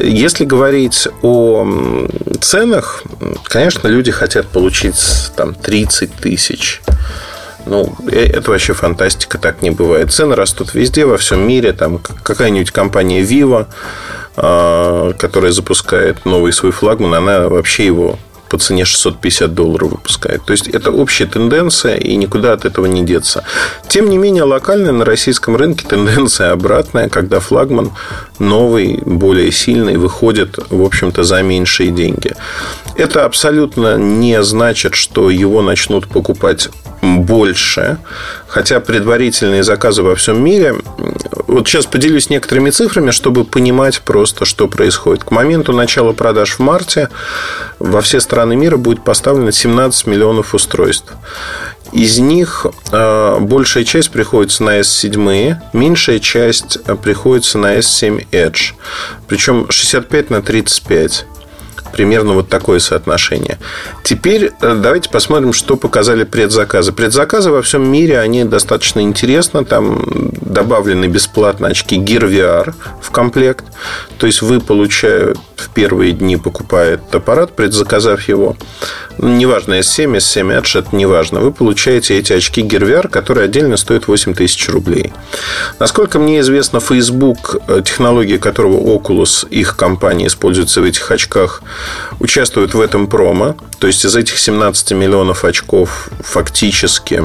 Если 0.00 0.44
говорить 0.44 1.08
о 1.22 2.08
ценах, 2.40 3.02
конечно, 3.44 3.88
люди 3.88 4.10
хотят 4.10 4.46
получить 4.48 4.96
там 5.36 5.54
30 5.54 6.12
тысяч. 6.14 6.82
Ну, 7.64 7.96
э, 8.10 8.26
это 8.26 8.50
вообще 8.50 8.74
фантастика, 8.74 9.38
так 9.38 9.62
не 9.62 9.70
бывает. 9.70 10.12
Цены 10.12 10.36
растут 10.36 10.74
везде, 10.74 11.04
во 11.04 11.16
всем 11.16 11.46
мире. 11.46 11.72
Там 11.72 11.98
какая-нибудь 11.98 12.70
компания 12.70 13.22
Vivo 13.22 13.66
а, 14.38 15.14
которая 15.14 15.50
запускает 15.50 16.26
новый 16.26 16.52
свой 16.52 16.70
флагман, 16.70 17.14
она 17.14 17.48
вообще 17.48 17.86
его 17.86 18.18
по 18.48 18.58
цене 18.58 18.84
650 18.84 19.54
долларов 19.54 19.92
выпускает. 19.92 20.44
То 20.44 20.52
есть 20.52 20.68
это 20.68 20.90
общая 20.90 21.26
тенденция, 21.26 21.96
и 21.96 22.16
никуда 22.16 22.52
от 22.52 22.64
этого 22.64 22.86
не 22.86 23.04
деться. 23.04 23.44
Тем 23.88 24.10
не 24.10 24.18
менее, 24.18 24.44
локально 24.44 24.92
на 24.92 25.04
российском 25.04 25.56
рынке 25.56 25.86
тенденция 25.86 26.52
обратная, 26.52 27.08
когда 27.08 27.40
флагман 27.40 27.92
новый, 28.38 28.98
более 29.04 29.52
сильный, 29.52 29.96
выходит, 29.96 30.58
в 30.70 30.82
общем-то, 30.82 31.22
за 31.22 31.42
меньшие 31.42 31.90
деньги. 31.90 32.34
Это 32.96 33.24
абсолютно 33.24 33.96
не 33.96 34.42
значит, 34.42 34.94
что 34.94 35.30
его 35.30 35.62
начнут 35.62 36.06
покупать 36.06 36.70
больше, 37.20 37.98
хотя 38.48 38.80
предварительные 38.80 39.62
заказы 39.62 40.02
во 40.02 40.14
всем 40.14 40.42
мире... 40.42 40.74
Вот 41.46 41.68
сейчас 41.68 41.86
поделюсь 41.86 42.28
некоторыми 42.28 42.70
цифрами, 42.70 43.12
чтобы 43.12 43.44
понимать 43.44 44.00
просто, 44.00 44.44
что 44.44 44.66
происходит. 44.66 45.24
К 45.24 45.30
моменту 45.30 45.72
начала 45.72 46.12
продаж 46.12 46.54
в 46.54 46.58
марте 46.58 47.08
во 47.78 48.00
все 48.00 48.20
страны 48.20 48.56
мира 48.56 48.76
будет 48.76 49.04
поставлено 49.04 49.52
17 49.52 50.06
миллионов 50.06 50.54
устройств. 50.54 51.12
Из 51.92 52.18
них 52.18 52.66
э, 52.90 53.36
большая 53.40 53.84
часть 53.84 54.10
приходится 54.10 54.64
на 54.64 54.80
S7, 54.80 55.56
меньшая 55.72 56.18
часть 56.18 56.82
приходится 57.02 57.58
на 57.58 57.76
S7 57.76 58.26
Edge. 58.32 58.74
Причем 59.28 59.70
65 59.70 60.30
на 60.30 60.42
35 60.42 61.26
примерно 61.96 62.34
вот 62.34 62.50
такое 62.50 62.78
соотношение. 62.78 63.58
Теперь 64.04 64.52
э, 64.60 64.74
давайте 64.74 65.08
посмотрим, 65.08 65.54
что 65.54 65.76
показали 65.76 66.24
предзаказы. 66.24 66.92
Предзаказы 66.92 67.50
во 67.50 67.62
всем 67.62 67.90
мире, 67.90 68.20
они 68.20 68.44
достаточно 68.44 69.00
интересны. 69.00 69.64
Там 69.64 70.30
добавлены 70.42 71.06
бесплатно 71.06 71.68
очки 71.68 71.96
Gear 71.96 72.28
VR 72.28 72.74
в 73.00 73.10
комплект. 73.10 73.64
То 74.18 74.26
есть 74.26 74.42
вы, 74.42 74.60
получая 74.60 75.34
в 75.56 75.70
первые 75.70 76.12
дни, 76.12 76.36
покупая 76.36 76.94
этот 76.94 77.14
аппарат, 77.14 77.56
предзаказав 77.56 78.28
его, 78.28 78.56
неважно, 79.18 79.78
S7, 79.78 80.16
S7 80.16 80.60
Edge, 80.60 80.78
это 80.78 80.94
неважно, 80.94 81.40
вы 81.40 81.50
получаете 81.50 82.18
эти 82.18 82.34
очки 82.34 82.62
Gear 82.62 82.82
VR, 82.82 83.08
которые 83.08 83.46
отдельно 83.46 83.76
стоят 83.76 84.06
8 84.06 84.34
тысяч 84.34 84.68
рублей. 84.68 85.12
Насколько 85.78 86.18
мне 86.18 86.40
известно, 86.40 86.80
Facebook, 86.80 87.56
э, 87.68 87.82
технология 87.84 88.38
которого 88.38 88.76
Oculus, 88.96 89.48
их 89.48 89.76
компания, 89.76 90.26
используется 90.26 90.80
в 90.80 90.84
этих 90.84 91.10
очках, 91.10 91.62
участвуют 92.20 92.74
в 92.74 92.80
этом 92.80 93.06
промо. 93.06 93.56
То 93.78 93.86
есть 93.86 94.04
из 94.04 94.14
этих 94.16 94.38
17 94.38 94.92
миллионов 94.92 95.44
очков 95.44 96.08
фактически 96.20 97.22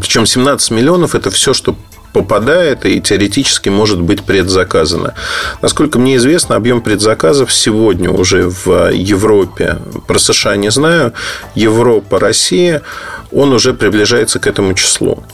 причем 0.00 0.24
17 0.24 0.70
миллионов 0.70 1.14
это 1.14 1.30
все, 1.30 1.52
что 1.52 1.76
попадает 2.12 2.84
и 2.86 3.00
теоретически 3.00 3.68
может 3.68 4.00
быть 4.00 4.22
предзаказано. 4.22 5.14
Насколько 5.60 5.98
мне 5.98 6.16
известно, 6.16 6.56
объем 6.56 6.80
предзаказов 6.80 7.52
сегодня 7.52 8.10
уже 8.10 8.48
в 8.48 8.90
Европе, 8.92 9.78
про 10.06 10.18
США 10.18 10.56
не 10.56 10.70
знаю, 10.70 11.12
Европа, 11.54 12.18
Россия, 12.18 12.82
он 13.32 13.52
уже 13.52 13.72
приближается 13.72 14.38
к 14.38 14.46
этому 14.46 14.74
числу. 14.74 15.24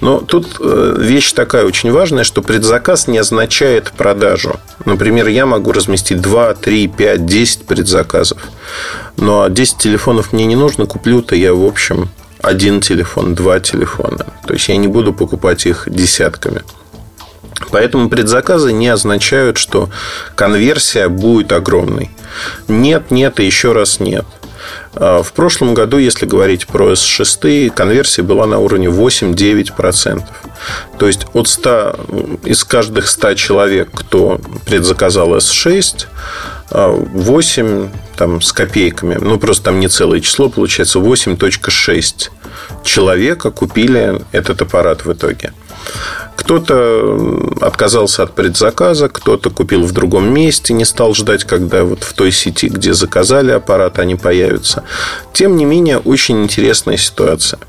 Но 0.00 0.20
тут 0.20 0.56
э, 0.60 0.96
вещь 0.98 1.32
такая 1.32 1.64
очень 1.64 1.90
важная, 1.90 2.24
что 2.24 2.40
предзаказ 2.40 3.08
не 3.08 3.18
означает 3.18 3.92
продажу. 3.96 4.60
Например, 4.84 5.26
я 5.26 5.44
могу 5.44 5.72
разместить 5.72 6.20
2, 6.20 6.54
3, 6.54 6.88
5, 6.88 7.26
10 7.26 7.66
предзаказов. 7.66 8.38
Но 9.16 9.48
10 9.48 9.78
телефонов 9.78 10.32
мне 10.32 10.46
не 10.46 10.56
нужно, 10.56 10.86
куплю-то 10.86 11.34
я, 11.34 11.52
в 11.52 11.64
общем, 11.64 12.08
один 12.42 12.80
телефон, 12.80 13.34
два 13.34 13.60
телефона. 13.60 14.26
То 14.46 14.54
есть 14.54 14.68
я 14.68 14.76
не 14.76 14.88
буду 14.88 15.12
покупать 15.12 15.66
их 15.66 15.84
десятками. 15.86 16.62
Поэтому 17.70 18.08
предзаказы 18.08 18.72
не 18.72 18.88
означают, 18.88 19.58
что 19.58 19.90
конверсия 20.34 21.08
будет 21.08 21.52
огромной. 21.52 22.10
Нет, 22.68 23.10
нет 23.10 23.40
и 23.40 23.44
еще 23.44 23.72
раз 23.72 24.00
нет. 24.00 24.24
А, 24.94 25.22
в 25.22 25.32
прошлом 25.32 25.74
году, 25.74 25.98
если 25.98 26.26
говорить 26.26 26.66
про 26.66 26.92
S6, 26.92 27.70
конверсия 27.70 28.22
была 28.22 28.46
на 28.46 28.58
уровне 28.58 28.88
8-9%. 28.88 30.22
То 30.98 31.06
есть 31.06 31.26
от 31.32 31.48
100, 31.48 32.40
из 32.44 32.64
каждых 32.64 33.08
100 33.08 33.34
человек, 33.34 33.90
кто 33.92 34.40
предзаказал 34.66 35.36
S6, 35.36 36.06
8 36.70 37.88
там, 38.18 38.42
с 38.42 38.52
копейками, 38.52 39.16
ну 39.20 39.38
просто 39.38 39.66
там 39.66 39.80
не 39.80 39.88
целое 39.88 40.20
число, 40.20 40.48
получается 40.48 40.98
8.6 40.98 42.30
человека 42.84 43.50
купили 43.50 44.20
этот 44.32 44.60
аппарат 44.60 45.04
в 45.04 45.12
итоге. 45.12 45.52
Кто-то 46.36 47.54
отказался 47.60 48.24
от 48.24 48.34
предзаказа, 48.34 49.08
кто-то 49.08 49.50
купил 49.50 49.82
в 49.84 49.92
другом 49.92 50.32
месте, 50.32 50.72
не 50.74 50.84
стал 50.84 51.14
ждать, 51.14 51.44
когда 51.44 51.84
вот 51.84 52.02
в 52.02 52.12
той 52.12 52.32
сети, 52.32 52.68
где 52.68 52.92
заказали 52.92 53.52
аппарат, 53.52 53.98
они 53.98 54.16
появятся. 54.16 54.82
Тем 55.32 55.56
не 55.56 55.64
менее, 55.64 55.98
очень 55.98 56.42
интересная 56.42 56.96
ситуация. 56.96 57.60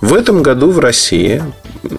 В 0.00 0.14
этом 0.14 0.42
году 0.42 0.70
в 0.70 0.78
России 0.78 1.42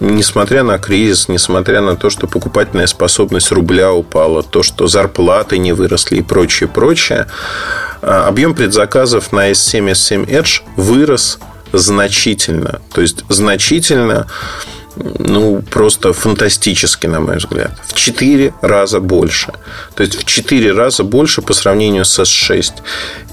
несмотря 0.00 0.62
на 0.62 0.78
кризис, 0.78 1.28
несмотря 1.28 1.80
на 1.80 1.96
то, 1.96 2.10
что 2.10 2.26
покупательная 2.26 2.86
способность 2.86 3.50
рубля 3.50 3.92
упала, 3.92 4.42
то, 4.42 4.62
что 4.62 4.86
зарплаты 4.86 5.58
не 5.58 5.72
выросли 5.72 6.16
и 6.16 6.22
прочее, 6.22 6.68
прочее, 6.68 7.26
а, 8.02 8.28
объем 8.28 8.54
предзаказов 8.54 9.32
на 9.32 9.50
S7, 9.50 9.90
S7 9.92 10.26
Edge 10.26 10.62
вырос 10.76 11.38
значительно. 11.72 12.80
То 12.92 13.00
есть, 13.00 13.24
значительно 13.28 14.26
ну, 15.18 15.62
просто 15.70 16.12
фантастически, 16.12 17.06
на 17.06 17.20
мой 17.20 17.36
взгляд. 17.36 17.72
В 17.86 17.94
4 17.94 18.54
раза 18.60 19.00
больше. 19.00 19.52
То 19.94 20.02
есть, 20.02 20.16
в 20.16 20.24
4 20.24 20.72
раза 20.72 21.04
больше 21.04 21.42
по 21.42 21.52
сравнению 21.52 22.04
с 22.04 22.18
S6. 22.18 22.72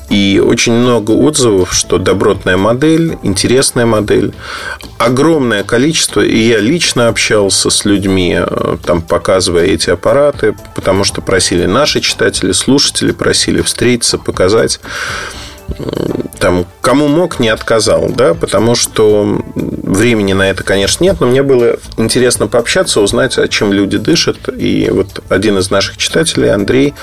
И 0.10 0.42
очень 0.44 0.72
много 0.72 1.12
отзывов, 1.12 1.74
что 1.74 1.98
добротная 1.98 2.56
модель, 2.56 3.18
интересная 3.24 3.86
модель. 3.86 4.34
Огромное 4.98 5.64
количество. 5.64 6.22
И 6.22 6.38
я 6.38 6.60
лично 6.60 7.10
общался 7.10 7.70
с 7.70 7.84
людьми, 7.84 8.38
э, 8.40 8.78
там, 8.86 9.02
показывая 9.02 9.66
эти 9.66 9.90
аппараты, 9.90 10.56
потому 10.76 11.04
что 11.04 11.22
просили 11.22 11.66
наши 11.66 12.00
читатели, 12.00 12.54
слушатели 12.54 13.12
просили 13.12 13.62
встретиться, 13.62 14.18
показать 14.18 14.80
там, 16.40 16.66
кому 16.82 17.08
мог, 17.08 17.40
не 17.40 17.50
отказал, 17.50 18.10
да, 18.10 18.34
потому 18.34 18.76
что 18.76 19.42
времени 19.56 20.34
на 20.34 20.50
это, 20.50 20.64
конечно, 20.64 21.04
нет, 21.04 21.18
но 21.20 21.28
мне 21.28 21.44
было 21.44 21.78
интересно 21.98 22.48
пообщаться, 22.48 23.02
узнать, 23.02 23.38
о 23.38 23.48
чем 23.48 23.74
люди 23.74 23.98
дышат. 23.98 24.38
И 24.56 24.90
вот 24.92 25.24
один 25.30 25.58
из 25.58 25.72
наших 25.72 25.98
читателей, 25.98 26.52
Андрей, 26.52 26.94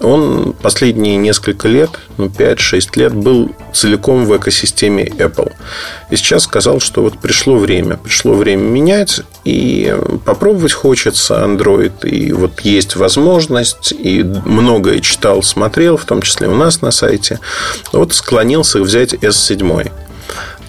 он 0.00 0.54
последние 0.54 1.16
несколько 1.16 1.68
лет, 1.68 1.90
ну, 2.16 2.26
5-6 2.26 2.98
лет, 2.98 3.14
был 3.14 3.54
целиком 3.72 4.24
в 4.24 4.36
экосистеме 4.36 5.04
Apple. 5.04 5.52
И 6.10 6.16
сейчас 6.16 6.44
сказал, 6.44 6.80
что 6.80 7.02
вот 7.02 7.18
пришло 7.18 7.56
время. 7.56 7.96
Пришло 7.96 8.34
время 8.34 8.62
менять, 8.62 9.20
и 9.44 9.94
попробовать 10.24 10.72
хочется 10.72 11.34
Android. 11.44 12.08
И 12.08 12.32
вот 12.32 12.60
есть 12.60 12.96
возможность, 12.96 13.92
и 13.92 14.22
многое 14.22 15.00
читал, 15.00 15.42
смотрел, 15.42 15.96
в 15.96 16.04
том 16.04 16.22
числе 16.22 16.48
у 16.48 16.54
нас 16.54 16.82
на 16.82 16.90
сайте. 16.90 17.40
Вот 17.92 18.12
склонился 18.12 18.80
взять 18.80 19.14
S7. 19.14 19.90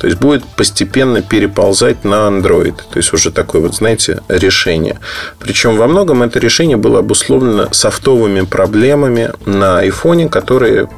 То 0.03 0.07
есть 0.07 0.19
будет 0.19 0.43
постепенно 0.43 1.21
переползать 1.21 2.03
на 2.03 2.27
Android. 2.27 2.75
То 2.91 2.97
есть 2.97 3.13
уже 3.13 3.31
такое 3.31 3.61
вот, 3.61 3.73
знаете, 3.73 4.21
решение. 4.27 4.99
Причем 5.39 5.77
во 5.77 5.87
многом 5.87 6.23
это 6.23 6.39
решение 6.39 6.75
было 6.75 6.99
обусловлено 6.99 7.69
софтовыми 7.71 8.41
проблемами 8.41 9.31
на 9.45 9.79
айфоне, 9.79 10.27
которые 10.27 10.89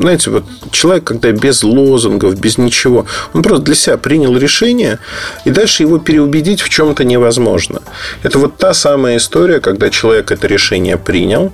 знаете, 0.00 0.30
вот 0.30 0.44
человек, 0.70 1.04
когда 1.04 1.32
без 1.32 1.62
лозунгов, 1.62 2.40
без 2.40 2.56
ничего, 2.56 3.04
он 3.34 3.42
просто 3.42 3.62
для 3.66 3.74
себя 3.74 3.98
принял 3.98 4.34
решение, 4.38 5.00
и 5.44 5.50
дальше 5.50 5.82
его 5.82 5.98
переубедить 5.98 6.62
в 6.62 6.70
чем-то 6.70 7.04
невозможно. 7.04 7.82
Это 8.22 8.38
вот 8.38 8.56
та 8.56 8.72
самая 8.72 9.18
история, 9.18 9.60
когда 9.60 9.90
человек 9.90 10.30
это 10.30 10.46
решение 10.46 10.96
принял, 10.96 11.52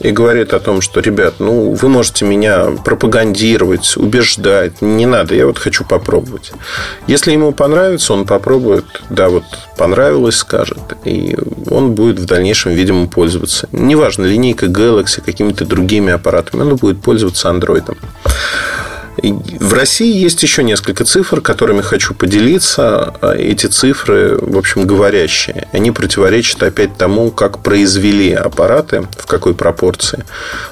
и 0.00 0.10
говорит 0.10 0.52
о 0.52 0.60
том, 0.60 0.80
что, 0.80 1.00
ребят, 1.00 1.34
ну, 1.38 1.72
вы 1.72 1.88
можете 1.88 2.24
меня 2.24 2.66
пропагандировать, 2.84 3.96
убеждать. 3.96 4.82
Не 4.82 5.06
надо, 5.06 5.34
я 5.34 5.46
вот 5.46 5.58
хочу 5.58 5.84
попробовать. 5.84 6.52
Если 7.06 7.32
ему 7.32 7.52
понравится, 7.52 8.12
он 8.12 8.26
попробует. 8.26 8.84
Да, 9.10 9.28
вот 9.28 9.44
понравилось, 9.76 10.36
скажет. 10.36 10.78
И 11.04 11.36
он 11.70 11.92
будет 11.92 12.18
в 12.18 12.26
дальнейшем, 12.26 12.72
видимо, 12.72 13.06
пользоваться. 13.06 13.68
Неважно, 13.72 14.24
линейка 14.24 14.66
Galaxy, 14.66 15.22
какими-то 15.24 15.64
другими 15.64 16.12
аппаратами. 16.12 16.62
Он 16.62 16.76
будет 16.76 17.00
пользоваться 17.00 17.48
Android. 17.48 17.96
В 19.32 19.72
России 19.72 20.14
есть 20.14 20.42
еще 20.42 20.62
несколько 20.62 21.04
цифр, 21.04 21.40
которыми 21.40 21.80
хочу 21.80 22.14
поделиться. 22.14 23.14
А 23.20 23.34
эти 23.34 23.66
цифры, 23.66 24.38
в 24.38 24.56
общем, 24.58 24.86
говорящие. 24.86 25.68
Они 25.72 25.90
противоречат 25.90 26.62
опять 26.62 26.96
тому, 26.96 27.30
как 27.30 27.58
произвели 27.60 28.32
аппараты, 28.32 29.06
в 29.18 29.26
какой 29.26 29.54
пропорции. 29.54 30.24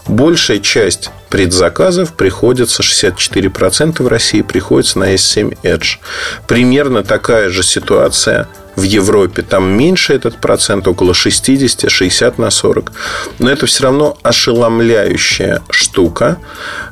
Большая 0.06 0.58
часть 0.58 1.10
предзаказов 1.28 2.12
приходится, 2.12 2.82
64% 2.82 4.02
в 4.02 4.06
России 4.06 4.42
приходится 4.42 4.98
на 4.98 5.14
S7 5.14 5.58
Edge. 5.62 5.98
Примерно 6.46 7.02
такая 7.02 7.48
же 7.48 7.62
ситуация– 7.62 8.48
в 8.76 8.82
Европе 8.82 9.42
там 9.42 9.76
меньше 9.76 10.14
этот 10.14 10.36
процент, 10.36 10.86
около 10.88 11.14
60, 11.14 11.90
60 11.90 12.38
на 12.38 12.50
40. 12.50 12.92
Но 13.38 13.50
это 13.50 13.66
все 13.66 13.84
равно 13.84 14.16
ошеломляющая 14.22 15.62
штука 15.70 16.38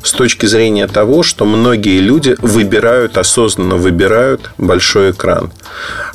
с 0.03 0.13
точки 0.13 0.47
зрения 0.47 0.87
того, 0.87 1.23
что 1.23 1.45
многие 1.45 2.01
люди 2.01 2.37
выбирают, 2.41 3.17
осознанно 3.19 3.77
выбирают 3.77 4.51
большой 4.59 5.13
экран. 5.13 5.53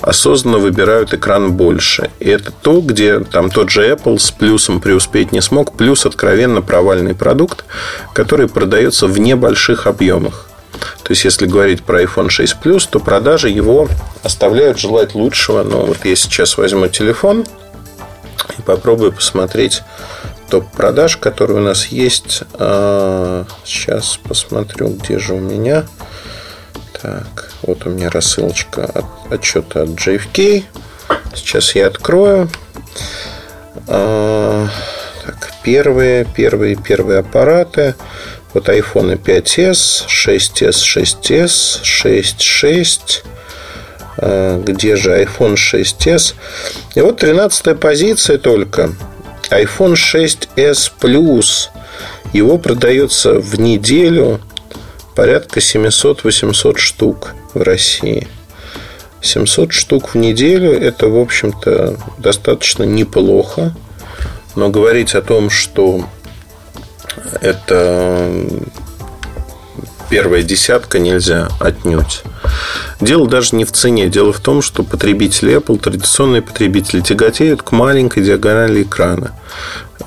Осознанно 0.02 0.60
выбирают 0.60 1.14
экран 1.14 1.54
больше. 1.54 2.10
И 2.20 2.30
это 2.30 2.52
то, 2.52 2.82
где 2.82 3.20
там 3.20 3.50
тот 3.50 3.70
же 3.70 3.90
Apple 3.90 4.20
с 4.20 4.32
плюсом 4.32 4.80
преуспеть 4.80 5.32
не 5.32 5.42
смог, 5.42 5.76
плюс 5.78 6.06
откровенно 6.06 6.62
провальный 6.62 7.16
продукт, 7.16 7.66
который 8.14 8.48
продается 8.48 9.08
в 9.08 9.18
небольших 9.20 9.88
объемах. 9.88 10.45
То 11.06 11.12
есть, 11.12 11.24
если 11.24 11.46
говорить 11.46 11.84
про 11.84 12.02
iPhone 12.02 12.30
6 12.30 12.56
Plus, 12.64 12.90
то 12.90 13.00
продажи 13.00 13.50
его 13.50 13.88
оставляют 14.24 14.80
желать 14.80 15.14
лучшего. 15.14 15.62
Но 15.62 15.86
вот 15.86 16.04
я 16.04 16.16
сейчас 16.16 16.58
возьму 16.58 16.88
телефон 16.88 17.46
и 18.58 18.62
попробую 18.64 19.12
посмотреть 19.12 19.84
топ 20.50 20.66
продаж, 20.72 21.18
которые 21.18 21.60
у 21.60 21.62
нас 21.62 21.86
есть. 21.88 22.42
А, 22.54 23.46
сейчас 23.64 24.18
посмотрю, 24.18 24.90
где 24.96 25.20
же 25.20 25.36
у 25.36 25.40
меня. 25.40 25.86
Так, 27.00 27.52
вот 27.62 27.86
у 27.86 27.92
меня 27.92 28.10
рассылочка 28.10 28.86
от 28.86 29.06
отчета 29.32 29.84
от 29.84 29.90
JFK. 29.90 30.64
Сейчас 31.36 31.76
я 31.76 31.86
открою. 31.86 32.50
А, 33.88 34.68
так, 35.24 35.52
первые, 35.62 36.26
первые, 36.26 36.76
первые 36.76 37.20
аппараты. 37.20 37.94
Вот 38.56 38.70
iPhone 38.70 39.22
5s, 39.22 40.08
6s, 40.08 40.72
6s, 40.72 41.82
6.6. 44.18 44.64
Где 44.64 44.96
же 44.96 45.24
iPhone 45.24 45.56
6s? 45.56 46.36
И 46.96 47.02
вот 47.02 47.18
13 47.18 47.78
позиция 47.78 48.38
только. 48.38 48.94
iPhone 49.50 49.96
6s 49.96 50.92
Plus. 51.02 51.68
Его 52.32 52.58
продается 52.58 53.42
в 53.42 53.60
неделю 53.60 54.40
порядка 55.16 55.60
700-800 55.60 56.78
штук 56.78 57.34
в 57.54 57.62
России. 57.62 58.30
700 59.20 59.74
штук 59.74 60.14
в 60.14 60.18
неделю– 60.18 60.72
это, 60.82 61.10
в 61.10 61.18
общем-то, 61.20 61.98
достаточно 62.20 62.84
неплохо. 62.84 63.76
Но 64.56 64.70
говорить 64.70 65.14
о 65.14 65.22
том, 65.22 65.50
что 65.50 66.06
это 67.42 68.32
первая 70.10 70.44
десятка 70.44 71.00
нельзя 71.00 71.50
отнюдь. 71.60 72.24
Дело 73.02 73.28
даже 73.28 73.56
не 73.56 73.66
в 73.66 73.72
цене. 73.72 74.08
Дело 74.08 74.32
в 74.32 74.40
том, 74.40 74.62
что 74.62 74.84
потребители 74.84 75.58
Apple, 75.58 75.80
традиционные 75.80 76.42
потребители, 76.42 77.02
тяготеют 77.02 77.62
к 77.62 77.72
маленькой 77.72 78.24
диагонали 78.24 78.84
экрана. 78.84 79.32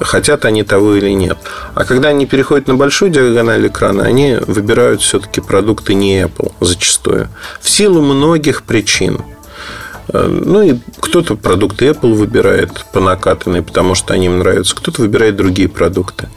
Хотят 0.00 0.44
они 0.44 0.62
того 0.62 0.94
или 0.94 1.10
нет. 1.10 1.38
А 1.74 1.84
когда 1.84 2.08
они 2.08 2.26
переходят 2.26 2.68
на 2.68 2.74
большую 2.74 3.10
диагональ 3.10 3.66
экрана, 3.66 4.04
они 4.04 4.36
выбирают 4.46 5.02
все-таки 5.02 5.40
продукты 5.40 5.94
не 5.94 6.22
Apple 6.22 6.52
зачастую. 6.60 7.28
В 7.60 7.68
силу 7.68 8.00
многих 8.00 8.62
причин. 8.62 9.22
Э, 10.08 10.26
ну 10.26 10.62
и 10.62 10.76
кто-то 11.00 11.36
продукты 11.36 11.86
Apple 11.88 12.14
выбирает 12.14 12.70
по 12.92 13.00
накатанной, 13.00 13.62
потому 13.62 13.94
что 13.94 14.14
они 14.14 14.26
им 14.26 14.38
нравятся, 14.38 14.76
кто-то 14.76 15.02
выбирает 15.02 15.36
другие 15.36 15.68
продукты. 15.68 16.28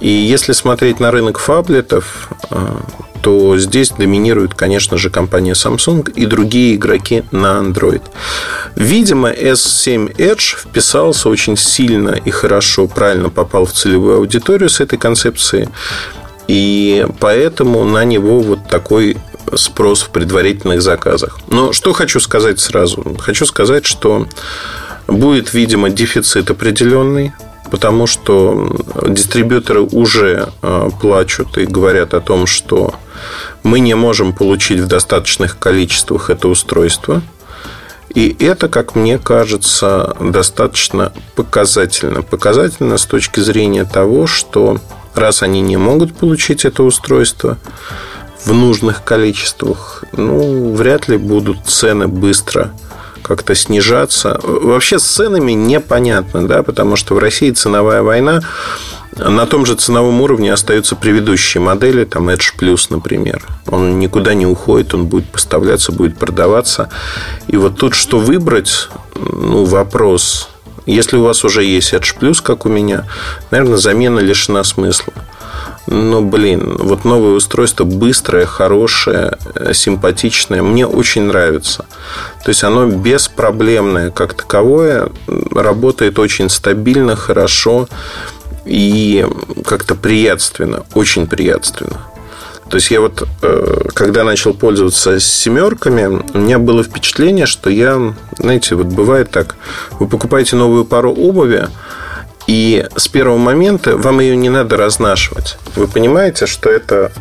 И 0.00 0.08
если 0.08 0.52
смотреть 0.52 1.00
на 1.00 1.10
рынок 1.10 1.38
фаблетов, 1.38 2.28
э, 2.50 2.76
то 3.24 3.56
здесь 3.56 3.88
доминирует, 3.88 4.54
конечно 4.54 4.98
же, 4.98 5.08
компания 5.08 5.52
Samsung 5.52 6.12
и 6.12 6.26
другие 6.26 6.74
игроки 6.74 7.24
на 7.30 7.58
Android. 7.58 8.02
Видимо, 8.76 9.30
S7 9.30 10.14
Edge 10.16 10.56
вписался 10.58 11.30
очень 11.30 11.56
сильно 11.56 12.10
и 12.10 12.30
хорошо, 12.30 12.86
правильно 12.86 13.30
попал 13.30 13.64
в 13.64 13.72
целевую 13.72 14.18
аудиторию 14.18 14.68
с 14.68 14.80
этой 14.80 14.98
концепцией. 14.98 15.70
И 16.48 17.06
поэтому 17.18 17.84
на 17.84 18.04
него 18.04 18.40
вот 18.40 18.68
такой 18.68 19.16
спрос 19.54 20.02
в 20.02 20.10
предварительных 20.10 20.82
заказах. 20.82 21.38
Но 21.48 21.72
что 21.72 21.94
хочу 21.94 22.20
сказать 22.20 22.60
сразу? 22.60 23.16
Хочу 23.18 23.46
сказать, 23.46 23.86
что 23.86 24.26
будет, 25.06 25.54
видимо, 25.54 25.90
дефицит 25.90 26.50
определенный, 26.50 27.32
потому 27.74 28.06
что 28.06 28.70
дистрибьюторы 29.08 29.80
уже 29.80 30.48
э, 30.62 30.90
плачут 31.00 31.58
и 31.58 31.66
говорят 31.66 32.14
о 32.14 32.20
том, 32.20 32.46
что 32.46 32.94
мы 33.64 33.80
не 33.80 33.94
можем 33.94 34.32
получить 34.32 34.78
в 34.78 34.86
достаточных 34.86 35.58
количествах 35.58 36.30
это 36.30 36.46
устройство. 36.46 37.20
И 38.14 38.36
это, 38.38 38.68
как 38.68 38.94
мне 38.94 39.18
кажется, 39.18 40.16
достаточно 40.20 41.12
показательно. 41.34 42.22
Показательно 42.22 42.96
с 42.96 43.06
точки 43.06 43.40
зрения 43.40 43.84
того, 43.84 44.28
что 44.28 44.78
раз 45.16 45.42
они 45.42 45.60
не 45.60 45.76
могут 45.76 46.14
получить 46.14 46.64
это 46.64 46.84
устройство, 46.84 47.58
в 48.44 48.52
нужных 48.52 49.02
количествах, 49.02 50.04
ну, 50.12 50.74
вряд 50.74 51.08
ли 51.08 51.16
будут 51.16 51.66
цены 51.66 52.06
быстро 52.06 52.72
как-то 53.24 53.54
снижаться. 53.54 54.38
Вообще 54.42 54.98
с 54.98 55.04
ценами 55.04 55.52
непонятно, 55.52 56.46
да, 56.46 56.62
потому 56.62 56.96
что 56.96 57.14
в 57.14 57.18
России 57.18 57.50
ценовая 57.50 58.02
война 58.02 58.42
на 59.16 59.46
том 59.46 59.64
же 59.64 59.76
ценовом 59.76 60.20
уровне 60.20 60.52
остаются 60.52 60.96
предыдущие 60.96 61.62
модели, 61.62 62.04
там 62.04 62.28
Edge 62.28 62.52
Plus, 62.58 62.86
например. 62.90 63.46
Он 63.66 63.98
никуда 63.98 64.34
не 64.34 64.46
уходит, 64.46 64.92
он 64.94 65.06
будет 65.06 65.30
поставляться, 65.30 65.92
будет 65.92 66.18
продаваться. 66.18 66.90
И 67.46 67.56
вот 67.56 67.76
тут 67.78 67.94
что 67.94 68.18
выбрать, 68.18 68.88
ну, 69.14 69.64
вопрос. 69.64 70.50
Если 70.84 71.16
у 71.16 71.22
вас 71.22 71.44
уже 71.44 71.64
есть 71.64 71.94
Edge 71.94 72.18
Plus, 72.18 72.42
как 72.42 72.66
у 72.66 72.68
меня, 72.68 73.06
наверное, 73.50 73.78
замена 73.78 74.18
лишена 74.18 74.64
смысла. 74.64 75.14
Но, 75.86 76.22
блин, 76.22 76.76
вот 76.78 77.04
новое 77.04 77.32
устройство 77.34 77.84
быстрое, 77.84 78.46
хорошее, 78.46 79.36
э, 79.54 79.74
симпатичное. 79.74 80.62
Мне 80.62 80.86
очень 80.86 81.22
нравится. 81.22 81.84
То 82.44 82.48
есть 82.50 82.64
оно 82.64 82.86
беспроблемное 82.86 84.10
как 84.10 84.34
таковое, 84.34 85.08
работает 85.50 86.18
очень 86.18 86.48
стабильно, 86.48 87.16
хорошо 87.16 87.88
и 88.64 89.26
как-то 89.64 89.94
приятственно, 89.94 90.84
очень 90.94 91.26
приятственно. 91.26 92.00
То 92.70 92.76
есть 92.76 92.90
я 92.90 93.00
вот, 93.00 93.28
э, 93.42 93.88
когда 93.92 94.24
начал 94.24 94.54
пользоваться 94.54 95.20
семерками, 95.20 96.22
у 96.32 96.38
меня 96.38 96.58
было 96.58 96.82
впечатление, 96.82 97.44
что 97.44 97.68
я, 97.68 98.14
знаете, 98.38 98.74
вот 98.74 98.86
бывает 98.86 99.30
так, 99.30 99.56
вы 100.00 100.08
покупаете 100.08 100.56
новую 100.56 100.86
пару 100.86 101.12
обуви, 101.12 101.68
и 102.46 102.86
с 102.96 103.08
первого 103.08 103.38
момента 103.38 103.96
вам 103.96 104.20
ее 104.20 104.36
не 104.36 104.50
надо 104.50 104.76
разнашивать. 104.76 105.56
Вы 105.76 105.86
понимаете, 105.88 106.46
что 106.46 106.70
это 106.70 107.12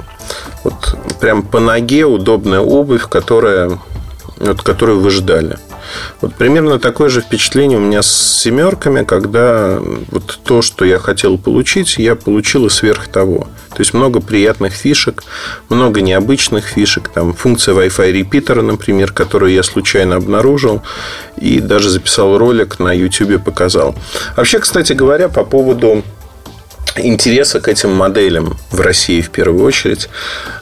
вот 0.63 0.97
прям 1.19 1.43
по 1.43 1.59
ноге 1.59 2.05
удобная 2.05 2.59
обувь, 2.59 3.07
которая, 3.07 3.79
вот, 4.37 4.61
которую 4.61 4.99
вы 4.99 5.09
ждали. 5.09 5.57
Вот 6.21 6.35
примерно 6.35 6.79
такое 6.79 7.09
же 7.09 7.21
впечатление 7.21 7.77
у 7.77 7.81
меня 7.81 8.01
с 8.01 8.41
семерками, 8.41 9.03
когда 9.03 9.79
вот 10.11 10.39
то, 10.43 10.61
что 10.61 10.85
я 10.85 10.99
хотел 10.99 11.37
получить, 11.37 11.97
я 11.97 12.15
получил 12.15 12.65
и 12.65 12.69
сверх 12.69 13.07
того. 13.07 13.47
То 13.69 13.79
есть 13.79 13.93
много 13.93 14.19
приятных 14.19 14.73
фишек, 14.73 15.23
много 15.69 16.01
необычных 16.01 16.65
фишек. 16.65 17.09
Там 17.09 17.33
функция 17.33 17.73
Wi-Fi 17.73 18.11
репитера, 18.11 18.61
например, 18.61 19.11
которую 19.11 19.51
я 19.51 19.63
случайно 19.63 20.15
обнаружил 20.15 20.83
и 21.37 21.59
даже 21.59 21.89
записал 21.89 22.37
ролик 22.37 22.79
на 22.79 22.93
YouTube 22.93 23.43
показал. 23.43 23.95
Вообще, 24.35 24.59
кстати 24.59 24.93
говоря, 24.93 25.27
по 25.27 25.43
поводу 25.43 26.03
интереса 26.97 27.59
к 27.59 27.67
этим 27.67 27.91
моделям 27.93 28.57
в 28.71 28.79
России 28.79 29.21
в 29.21 29.29
первую 29.29 29.63
очередь. 29.63 30.09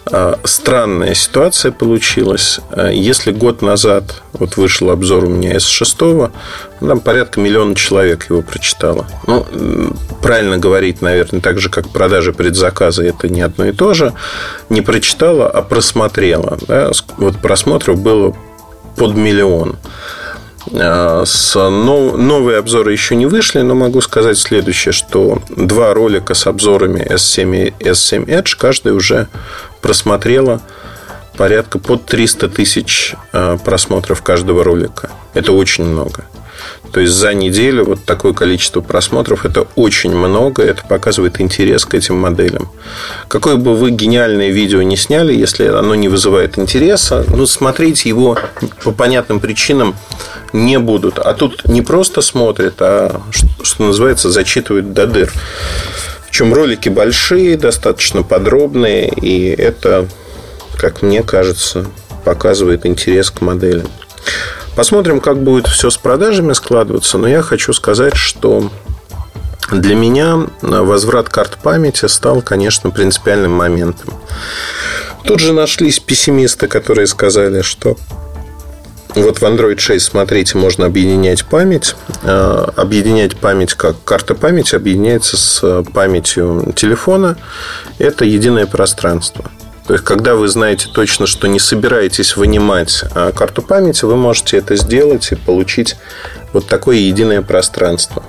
А, 0.06 0.40
странная 0.44 1.14
ситуация 1.14 1.72
получилась. 1.72 2.60
А, 2.72 2.90
если 2.90 3.32
год 3.32 3.62
назад 3.62 4.22
вот 4.34 4.58
вышел 4.58 4.90
обзор 4.90 5.26
у 5.26 5.30
меня 5.30 5.56
S6, 5.56 6.32
ну, 6.80 6.88
там 6.88 7.00
порядка 7.00 7.40
миллиона 7.40 7.76
человек 7.76 8.30
его 8.30 8.42
прочитало. 8.42 9.06
Ну, 9.28 9.46
правильно 10.22 10.58
говорить, 10.58 11.02
наверное, 11.02 11.42
так 11.42 11.60
же, 11.60 11.70
как 11.70 11.90
продажи 11.90 12.34
предзаказа, 12.34 13.04
это 13.04 13.30
не 13.30 13.42
одно 13.42 13.66
и 13.66 13.72
то 13.72 13.94
же. 13.94 14.14
Не 14.70 14.82
прочитала, 14.82 15.50
а 15.50 15.62
просмотрела. 15.62 16.58
Да? 16.68 16.92
Вот 17.18 17.38
просмотров 17.38 18.00
было 18.00 18.36
под 18.96 19.16
миллион. 19.16 19.78
А, 20.74 21.24
с 21.26 21.56
новые 21.70 22.58
обзоры 22.58 22.92
еще 22.92 23.16
не 23.16 23.26
вышли, 23.26 23.62
но 23.62 23.76
могу 23.76 24.02
сказать 24.02 24.38
следующее, 24.38 24.92
что 24.92 25.42
два 25.50 25.94
ролика 25.94 26.34
с 26.34 26.48
обзорами 26.48 27.00
S7 27.02 27.74
и 27.80 27.84
S7 27.84 28.26
Edge 28.26 28.56
каждый 28.58 28.94
уже 28.94 29.28
просмотрело 29.82 30.62
порядка 31.38 31.80
под 31.80 32.06
300 32.06 32.50
тысяч 32.50 33.16
а, 33.32 33.58
просмотров 33.58 34.22
каждого 34.22 34.64
ролика. 34.64 35.10
Это 35.34 35.52
очень 35.52 35.86
много. 35.86 36.26
То 36.92 37.00
есть 37.00 37.14
за 37.14 37.34
неделю 37.34 37.86
вот 37.86 38.04
такое 38.04 38.34
количество 38.34 38.82
просмотров 38.82 39.46
это 39.46 39.68
очень 39.76 40.14
много, 40.14 40.64
это 40.64 40.84
показывает 40.84 41.40
интерес 41.40 41.86
к 41.86 41.94
этим 41.94 42.18
моделям. 42.18 42.70
Какое 43.28 43.56
бы 43.56 43.76
вы 43.76 43.92
гениальное 43.92 44.50
видео 44.50 44.82
не 44.82 44.98
сняли, 44.98 45.34
если 45.34 45.66
оно 45.66 45.96
не 45.96 46.10
вызывает 46.10 46.58
интереса, 46.60 47.26
ну 47.30 47.46
смотреть 47.46 48.06
его 48.06 48.38
по 48.84 48.92
понятным 48.92 49.40
причинам 49.40 49.96
не 50.52 50.80
будут. 50.80 51.18
А 51.18 51.34
тут 51.34 51.66
не 51.66 51.82
просто 51.82 52.22
смотрят, 52.22 52.76
а 52.80 53.22
что 53.64 53.84
называется 53.84 54.30
зачитывают 54.30 54.94
до 54.94 55.08
дыр. 55.08 55.32
Причем 56.30 56.54
ролики 56.54 56.90
большие, 56.90 57.58
достаточно 57.58 58.24
подробные, 58.24 59.10
и 59.10 59.50
это, 59.50 60.08
как 60.78 61.02
мне 61.02 61.24
кажется, 61.24 61.86
показывает 62.24 62.86
интерес 62.86 63.32
к 63.32 63.42
моделям. 63.42 63.88
Посмотрим, 64.76 65.20
как 65.20 65.42
будет 65.44 65.68
все 65.68 65.90
с 65.90 65.98
продажами 65.98 66.54
складываться. 66.54 67.18
Но 67.18 67.28
я 67.28 67.42
хочу 67.42 67.74
сказать, 67.74 68.16
что 68.16 68.72
для 69.72 69.96
меня 69.96 70.48
возврат 70.62 71.30
карт 71.30 71.58
памяти 71.62 72.08
стал, 72.08 72.42
конечно, 72.42 72.90
принципиальным 72.90 73.52
моментом. 73.52 74.14
Тут 75.24 75.40
же 75.40 75.54
нашлись 75.54 76.00
пессимисты, 76.00 76.68
которые 76.68 77.08
сказали, 77.08 77.62
что 77.62 77.98
вот 79.16 79.40
в 79.40 79.44
Android 79.44 79.78
6, 79.78 80.06
смотрите, 80.06 80.58
можно 80.58 80.86
объединять 80.86 81.46
память. 81.46 81.96
А, 82.24 82.72
объединять 82.76 83.36
память 83.36 83.74
как 83.74 83.96
карта 84.04 84.36
памяти 84.36 84.76
объединяется 84.76 85.38
с 85.38 85.84
памятью 85.94 86.74
телефона. 86.76 87.38
Это 88.00 88.24
единое 88.24 88.68
пространство. 88.68 89.52
То 89.92 89.96
есть, 89.96 90.06
когда 90.06 90.36
вы 90.36 90.48
знаете 90.48 90.88
точно, 90.88 91.28
что 91.28 91.50
не 91.50 91.60
собираетесь 91.60 92.38
вынимать 92.38 93.04
а, 93.14 93.34
карту 93.34 93.62
памяти, 93.62 94.06
вы 94.06 94.16
можете 94.16 94.56
это 94.56 94.78
сделать 94.78 95.34
и 95.34 95.36
получить 95.36 95.98
вот 96.54 96.66
такое 96.66 96.96
единое 96.96 97.42
пространство. 97.42 98.24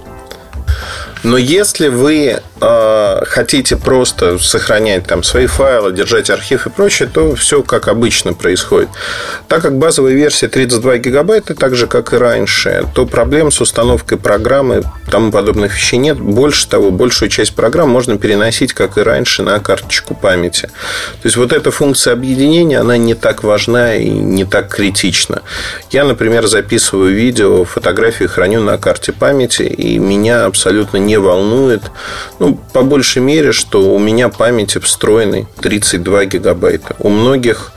Но 1.22 1.36
если 1.36 1.88
вы 1.88 2.40
э, 2.60 3.24
хотите 3.26 3.76
просто 3.76 4.38
сохранять 4.38 5.06
там 5.06 5.22
свои 5.22 5.46
файлы, 5.46 5.92
держать 5.92 6.30
архив 6.30 6.66
и 6.66 6.70
прочее, 6.70 7.08
то 7.12 7.34
все 7.34 7.62
как 7.62 7.88
обычно 7.88 8.32
происходит. 8.34 8.88
Так 9.46 9.62
как 9.62 9.78
базовая 9.78 10.14
версия 10.14 10.48
32 10.48 10.98
гигабайта, 10.98 11.54
так 11.54 11.76
же 11.76 11.86
как 11.86 12.12
и 12.12 12.16
раньше, 12.16 12.86
то 12.94 13.06
проблем 13.06 13.52
с 13.52 13.60
установкой 13.60 14.18
программы, 14.18 14.82
тому 15.10 15.30
подобных 15.30 15.76
вещей 15.76 15.98
нет. 15.98 16.18
Больше 16.18 16.68
того, 16.68 16.90
большую 16.90 17.28
часть 17.28 17.54
программ 17.54 17.90
можно 17.90 18.18
переносить, 18.18 18.72
как 18.72 18.98
и 18.98 19.02
раньше, 19.02 19.42
на 19.42 19.60
карточку 19.60 20.14
памяти. 20.14 20.62
То 20.62 21.24
есть 21.24 21.36
вот 21.36 21.52
эта 21.52 21.70
функция 21.70 22.14
объединения, 22.14 22.80
она 22.80 22.96
не 22.96 23.14
так 23.14 23.44
важна 23.44 23.94
и 23.94 24.08
не 24.08 24.44
так 24.44 24.68
критична. 24.68 25.42
Я, 25.90 26.04
например, 26.04 26.46
записываю 26.46 27.14
видео, 27.14 27.64
фотографии 27.64 28.24
храню 28.24 28.60
на 28.60 28.76
карте 28.78 29.12
памяти, 29.12 29.62
и 29.62 29.98
меня 29.98 30.46
абсолютно 30.46 30.96
не 30.96 31.11
не 31.12 31.18
волнует. 31.18 31.82
Ну, 32.38 32.58
по 32.72 32.82
большей 32.82 33.20
мере, 33.20 33.52
что 33.52 33.94
у 33.94 33.98
меня 33.98 34.30
памяти 34.30 34.78
встроенной 34.78 35.46
32 35.60 36.24
гигабайта. 36.24 36.96
У 36.98 37.10
многих 37.10 37.72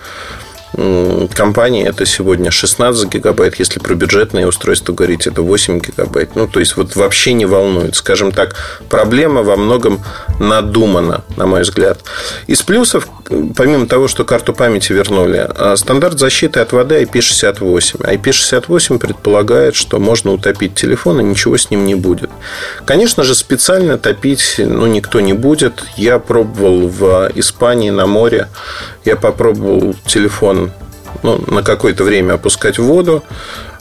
компании 1.34 1.88
это 1.88 2.06
сегодня 2.06 2.52
16 2.52 3.10
гигабайт. 3.10 3.56
Если 3.60 3.80
про 3.80 3.96
бюджетные 3.96 4.48
устройства 4.48 4.94
говорить, 4.94 5.28
это 5.28 5.42
8 5.42 5.80
гигабайт. 5.80 6.36
Ну, 6.36 6.48
то 6.48 6.60
есть, 6.60 6.78
вот 6.78 6.96
вообще 6.96 7.34
не 7.34 7.46
волнует. 7.46 7.96
Скажем 7.96 8.32
так, 8.32 8.56
проблема 8.90 9.44
во 9.44 9.56
многом 9.56 10.04
надумана, 10.40 11.24
на 11.38 11.46
мой 11.46 11.62
взгляд. 11.62 12.00
Из 12.48 12.62
плюсов, 12.62 13.08
помимо 13.56 13.88
того, 13.88 14.08
что 14.08 14.26
карту 14.26 14.54
памяти 14.54 14.94
вернули, 14.94 15.48
а, 15.56 15.76
стандарт 15.76 16.20
защиты 16.20 16.60
от 16.60 16.72
воды 16.74 17.02
IP68. 17.04 18.02
IP68 18.02 19.00
предполагает, 19.00 19.76
что 19.76 20.00
можно 20.00 20.32
утопить 20.32 20.76
телефон, 20.76 21.22
и 21.22 21.24
ничего 21.24 21.58
с 21.58 21.70
ним 21.70 21.86
не 21.86 21.96
будет. 21.96 22.30
Конечно 22.86 23.24
же, 23.24 23.36
специально 23.36 23.98
топить 23.98 24.56
ну, 24.58 24.86
никто 24.88 25.22
не 25.22 25.34
будет. 25.34 25.84
Я 25.96 26.20
пробовал 26.20 26.88
в 26.88 27.32
Испании 27.36 27.90
на 27.90 28.06
море. 28.06 28.48
Я 29.06 29.16
попробовал 29.16 29.96
телефон 30.06 30.72
ну, 31.24 31.44
на 31.48 31.64
какое-то 31.64 32.04
время 32.04 32.34
опускать 32.34 32.80
в 32.80 32.84
воду. 32.84 33.24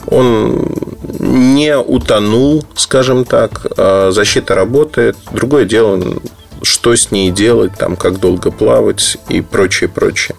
Он 0.07 0.71
не 1.19 1.77
утонул, 1.77 2.63
скажем 2.75 3.25
так. 3.25 3.65
А 3.77 4.11
защита 4.11 4.55
работает. 4.55 5.17
Другое 5.31 5.65
дело, 5.65 6.21
что 6.61 6.95
с 6.95 7.11
ней 7.11 7.31
делать, 7.31 7.73
там, 7.77 7.95
как 7.95 8.19
долго 8.19 8.51
плавать 8.51 9.17
и 9.29 9.41
прочее, 9.41 9.89
прочее. 9.89 10.35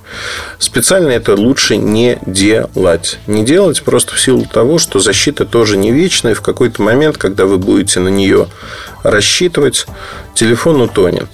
Специально 0.59 1.11
это 1.11 1.35
лучше 1.35 1.77
не 1.77 2.19
делать. 2.27 3.19
Не 3.27 3.45
делать 3.45 3.83
просто 3.83 4.15
в 4.15 4.21
силу 4.21 4.45
того, 4.45 4.79
что 4.79 5.01
защита 5.01 5.45
тоже 5.45 5.77
не 5.77 5.93
вечная. 5.93 6.33
И 6.33 6.37
в 6.37 6.43
какой-то 6.43 6.83
момент, 6.83 7.19
когда 7.19 7.47
вы 7.47 7.59
будете 7.59 8.01
на 8.01 8.09
нее 8.09 8.49
рассчитывать, 9.03 9.87
телефон 10.35 10.81
утонет. 10.81 11.29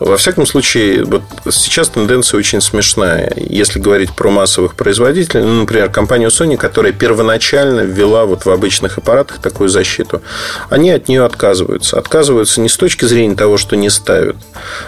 Во 0.00 0.16
всяком 0.16 0.46
случае, 0.46 1.04
вот 1.04 1.22
сейчас 1.50 1.88
тенденция 1.88 2.38
очень 2.38 2.60
смешная. 2.60 3.32
Если 3.36 3.78
говорить 3.78 4.12
про 4.12 4.30
массовых 4.30 4.74
производителей, 4.74 5.42
ну, 5.42 5.60
например, 5.60 5.90
компанию 5.90 6.30
Sony, 6.30 6.56
которая 6.56 6.92
первоначально 6.92 7.80
ввела 7.80 8.24
вот 8.24 8.44
в 8.44 8.50
обычных 8.50 8.98
аппаратах 8.98 9.40
такую 9.40 9.68
защиту, 9.68 10.22
они 10.70 10.90
от 10.90 11.08
нее 11.08 11.24
отказываются. 11.24 11.98
Отказываются 11.98 12.60
не 12.60 12.68
с 12.68 12.76
точки 12.76 13.04
зрения 13.04 13.36
того, 13.36 13.56
что 13.58 13.76
не 13.76 13.90
ставят, 13.90 14.36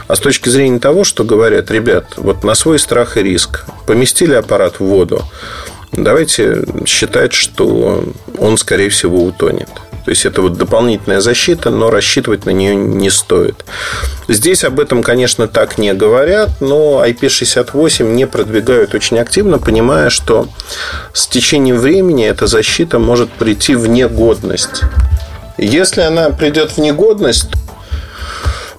а 0.08 0.16
с 0.16 0.20
точки 0.20 0.48
зрения 0.48 0.78
того, 0.78 1.04
что 1.04 1.24
говорят, 1.24 1.70
ребят, 1.70 2.14
вот 2.16 2.44
на 2.44 2.54
свой 2.54 2.78
страх 2.78 3.16
и 3.16 3.22
риск 3.22 3.64
поместили 3.86 4.34
аппарат 4.34 4.76
в 4.76 4.84
воду, 4.84 5.24
давайте 5.92 6.64
считать, 6.86 7.32
что 7.32 8.04
он, 8.38 8.56
скорее 8.56 8.88
всего, 8.88 9.24
утонет. 9.24 9.68
То 10.06 10.10
есть 10.10 10.24
это 10.24 10.40
вот 10.40 10.56
дополнительная 10.56 11.20
защита, 11.20 11.70
но 11.70 11.90
рассчитывать 11.90 12.46
на 12.46 12.50
нее 12.50 12.76
не 12.76 13.10
стоит. 13.10 13.64
Здесь 14.28 14.62
об 14.62 14.78
этом, 14.78 15.02
конечно, 15.02 15.48
так 15.48 15.78
не 15.78 15.92
говорят, 15.94 16.60
но 16.60 17.04
IP68 17.04 18.04
не 18.12 18.24
продвигают 18.28 18.94
очень 18.94 19.18
активно, 19.18 19.58
понимая, 19.58 20.10
что 20.10 20.48
с 21.12 21.26
течением 21.26 21.78
времени 21.78 22.24
эта 22.24 22.46
защита 22.46 23.00
может 23.00 23.32
прийти 23.32 23.74
в 23.74 23.88
негодность. 23.88 24.82
Если 25.58 26.02
она 26.02 26.30
придет 26.30 26.76
в 26.76 26.78
негодность, 26.78 27.48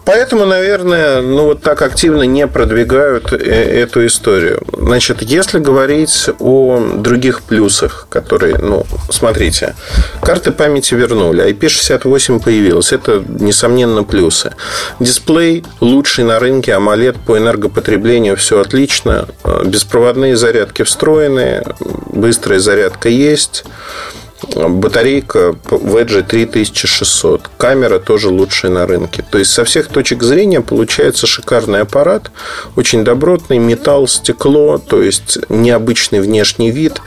Поэтому, 0.07 0.45
наверное, 0.45 1.21
ну 1.21 1.43
вот 1.43 1.61
так 1.61 1.81
активно 1.81 2.23
не 2.23 2.47
продвигают 2.47 3.33
э, 3.33 3.35
эту 3.35 4.05
историю. 4.05 4.63
Значит, 4.71 5.21
если 5.21 5.59
говорить 5.59 6.29
о 6.39 6.79
других 6.95 7.41
плюсах, 7.41 8.07
которые, 8.09 8.57
ну, 8.57 8.85
смотрите, 9.09 9.75
карты 10.21 10.53
памяти 10.53 10.93
вернули, 10.93 11.45
IP68 11.51 12.41
появилась, 12.41 12.93
это, 12.93 13.21
несомненно, 13.27 14.05
плюсы. 14.05 14.53
Дисплей 15.01 15.65
лучший 15.81 16.23
на 16.23 16.39
рынке, 16.39 16.71
AMOLED 16.71 17.17
по 17.25 17.37
энергопотреблению, 17.37 18.37
все 18.37 18.61
отлично, 18.61 19.27
беспроводные 19.65 20.37
зарядки 20.37 20.83
встроенные, 20.83 21.65
быстрая 22.13 22.59
зарядка 22.59 23.09
есть, 23.09 23.65
Батарейка 24.56 25.56
в 25.69 25.95
Edge 25.95 26.23
3600. 26.23 27.50
Камера 27.58 28.00
тоже 28.00 28.30
лучшая 28.30 28.71
на 28.71 28.86
рынке. 28.86 29.26
То 29.30 29.39
есть, 29.39 29.52
со 29.52 29.65
всех 29.65 29.88
точек 29.88 30.23
зрения 30.23 30.62
получается 30.62 31.26
шикарный 31.26 31.82
аппарат. 31.82 32.32
Очень 32.76 33.04
добротный. 33.04 33.58
Металл, 33.58 34.08
стекло. 34.08 34.78
То 34.78 35.02
есть, 35.02 35.39
необычный 35.50 36.19
внешний 36.21 36.69
вид, 36.69 37.02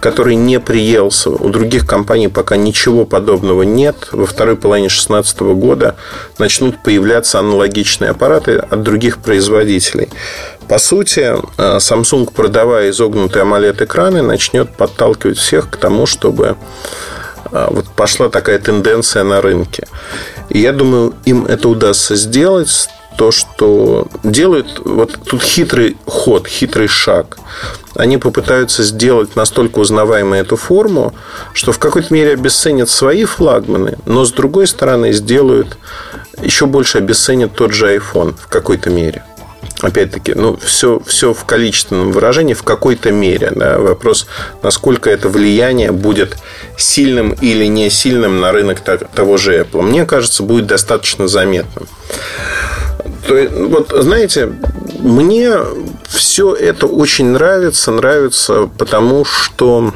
который 0.00 0.34
не 0.34 0.60
приелся. 0.60 1.30
У 1.30 1.48
других 1.48 1.86
компаний 1.86 2.28
пока 2.28 2.56
ничего 2.56 3.06
подобного 3.06 3.62
нет. 3.62 4.08
Во 4.12 4.26
второй 4.26 4.56
половине 4.56 4.88
2016 4.88 5.40
года 5.40 5.96
начнут 6.38 6.82
появляться 6.82 7.38
аналогичные 7.38 8.10
аппараты 8.10 8.56
от 8.56 8.82
других 8.82 9.18
производителей. 9.18 10.10
По 10.68 10.78
сути, 10.78 11.20
э, 11.20 11.76
Samsung, 11.78 12.32
продавая 12.32 12.90
изогнутые 12.90 13.44
AMOLED-экраны, 13.44 14.22
начнет 14.22 14.70
подталкивать 14.70 15.38
всех 15.38 15.70
к 15.70 15.76
тому, 15.76 16.06
чтобы 16.06 16.56
э, 17.52 17.66
вот 17.70 17.86
пошла 17.88 18.28
такая 18.28 18.58
тенденция 18.58 19.24
на 19.24 19.42
рынке. 19.42 19.86
И 20.48 20.60
я 20.60 20.72
думаю, 20.72 21.14
им 21.24 21.44
это 21.46 21.68
удастся 21.68 22.16
сделать. 22.16 22.88
То, 23.16 23.30
что 23.30 24.08
делают, 24.24 24.80
вот 24.84 25.16
тут 25.24 25.40
хитрый 25.40 25.96
ход, 26.04 26.48
хитрый 26.48 26.88
шаг. 26.88 27.38
Они 27.94 28.18
попытаются 28.18 28.82
сделать 28.82 29.36
настолько 29.36 29.78
узнаваемой 29.78 30.40
эту 30.40 30.56
форму, 30.56 31.14
что 31.52 31.70
в 31.70 31.78
какой-то 31.78 32.12
мере 32.12 32.32
обесценят 32.32 32.90
свои 32.90 33.24
флагманы, 33.24 33.98
но 34.04 34.24
с 34.24 34.32
другой 34.32 34.66
стороны 34.66 35.12
сделают 35.12 35.78
еще 36.42 36.66
больше 36.66 36.98
обесценят 36.98 37.54
тот 37.54 37.72
же 37.72 37.94
iPhone 37.94 38.34
в 38.36 38.48
какой-то 38.48 38.90
мере 38.90 39.22
опять-таки, 39.86 40.34
ну, 40.34 40.56
все, 40.56 41.00
все 41.06 41.32
в 41.32 41.44
количественном 41.44 42.12
выражении 42.12 42.54
в 42.54 42.62
какой-то 42.62 43.10
мере. 43.10 43.52
Да? 43.54 43.78
Вопрос, 43.78 44.26
насколько 44.62 45.10
это 45.10 45.28
влияние 45.28 45.92
будет 45.92 46.36
сильным 46.76 47.32
или 47.32 47.66
не 47.66 47.90
сильным 47.90 48.40
на 48.40 48.52
рынок 48.52 48.80
того 48.80 49.36
же 49.36 49.60
Apple. 49.60 49.82
Мне 49.82 50.06
кажется, 50.06 50.42
будет 50.42 50.66
достаточно 50.66 51.28
заметным. 51.28 51.86
То 53.26 53.36
есть, 53.36 53.52
вот, 53.54 53.92
знаете, 53.94 54.52
мне 55.00 55.52
все 56.08 56.54
это 56.54 56.86
очень 56.86 57.26
нравится, 57.26 57.90
нравится, 57.90 58.70
потому 58.78 59.24
что 59.24 59.92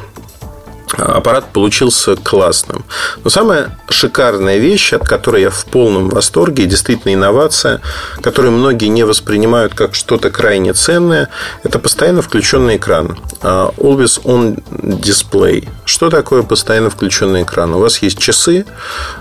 аппарат 0.97 1.53
получился 1.53 2.17
классным. 2.17 2.85
Но 3.25 3.31
самая 3.31 3.79
шикарная 3.89 4.59
вещь, 4.59 4.93
от 4.93 5.07
которой 5.07 5.43
я 5.43 5.51
в 5.51 5.65
полном 5.67 6.09
восторге, 6.09 6.67
действительно 6.67 7.15
инновация, 7.15 7.81
которую 8.21 8.53
многие 8.53 8.87
не 8.87 9.05
воспринимают 9.05 9.75
как 9.75 9.95
что-то 9.95 10.31
крайне 10.31 10.73
ценное, 10.73 11.29
это 11.63 11.79
постоянно 11.79 12.23
включенный 12.23 12.77
экран. 12.77 13.19
А, 13.41 13.73
always 13.77 14.23
on 14.25 14.63
display. 14.71 15.69
Что 15.85 16.11
такое 16.11 16.43
постоянно 16.43 16.91
включенный 16.91 17.43
экран? 17.43 17.75
У 17.75 17.79
вас 17.79 17.99
есть 17.99 18.19
часы, 18.19 18.67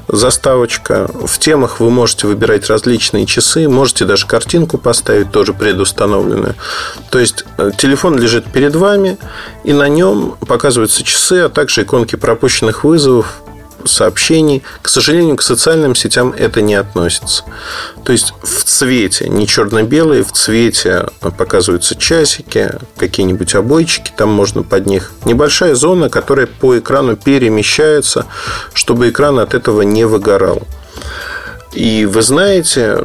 заставочка. 0.07 1.09
В 1.13 1.39
темах 1.39 1.79
вы 1.79 1.89
можете 1.89 2.27
выбирать 2.27 2.69
различные 2.69 3.25
часы, 3.25 3.67
можете 3.67 4.05
даже 4.05 4.25
картинку 4.27 4.77
поставить, 4.77 5.31
тоже 5.31 5.53
предустановленную. 5.53 6.55
То 7.09 7.19
есть 7.19 7.45
э, 7.57 7.71
телефон 7.77 8.17
лежит 8.19 8.45
перед 8.51 8.75
вами, 8.75 9.17
и 9.63 9.73
на 9.73 9.87
нем 9.87 10.35
показываются 10.47 11.03
часы, 11.03 11.41
а 11.45 11.49
также 11.57 11.81
иконки 11.81 12.15
пропущенных 12.15 12.83
вызовов, 12.83 13.41
сообщений. 13.83 14.61
К 14.83 14.89
сожалению, 14.89 15.37
к 15.37 15.41
социальным 15.41 15.95
сетям 15.95 16.31
это 16.37 16.61
не 16.61 16.75
относится. 16.75 17.45
То 18.03 18.11
есть 18.11 18.35
в 18.43 18.63
цвете, 18.63 19.27
не 19.27 19.47
черно-белые, 19.47 20.23
в 20.23 20.31
цвете 20.31 21.07
показываются 21.19 21.95
часики, 21.95 22.73
какие-нибудь 22.95 23.55
обойчики, 23.55 24.11
там 24.15 24.29
можно 24.29 24.61
под 24.61 24.85
них. 24.85 25.13
Небольшая 25.25 25.73
зона, 25.73 26.09
которая 26.09 26.45
по 26.45 26.77
экрану 26.77 27.15
перемещается, 27.15 28.27
чтобы 28.73 29.09
экран 29.09 29.39
от 29.39 29.55
этого 29.55 29.81
не 29.81 30.05
выгорал. 30.05 30.61
И 31.73 32.05
вы 32.05 32.21
знаете, 32.21 33.03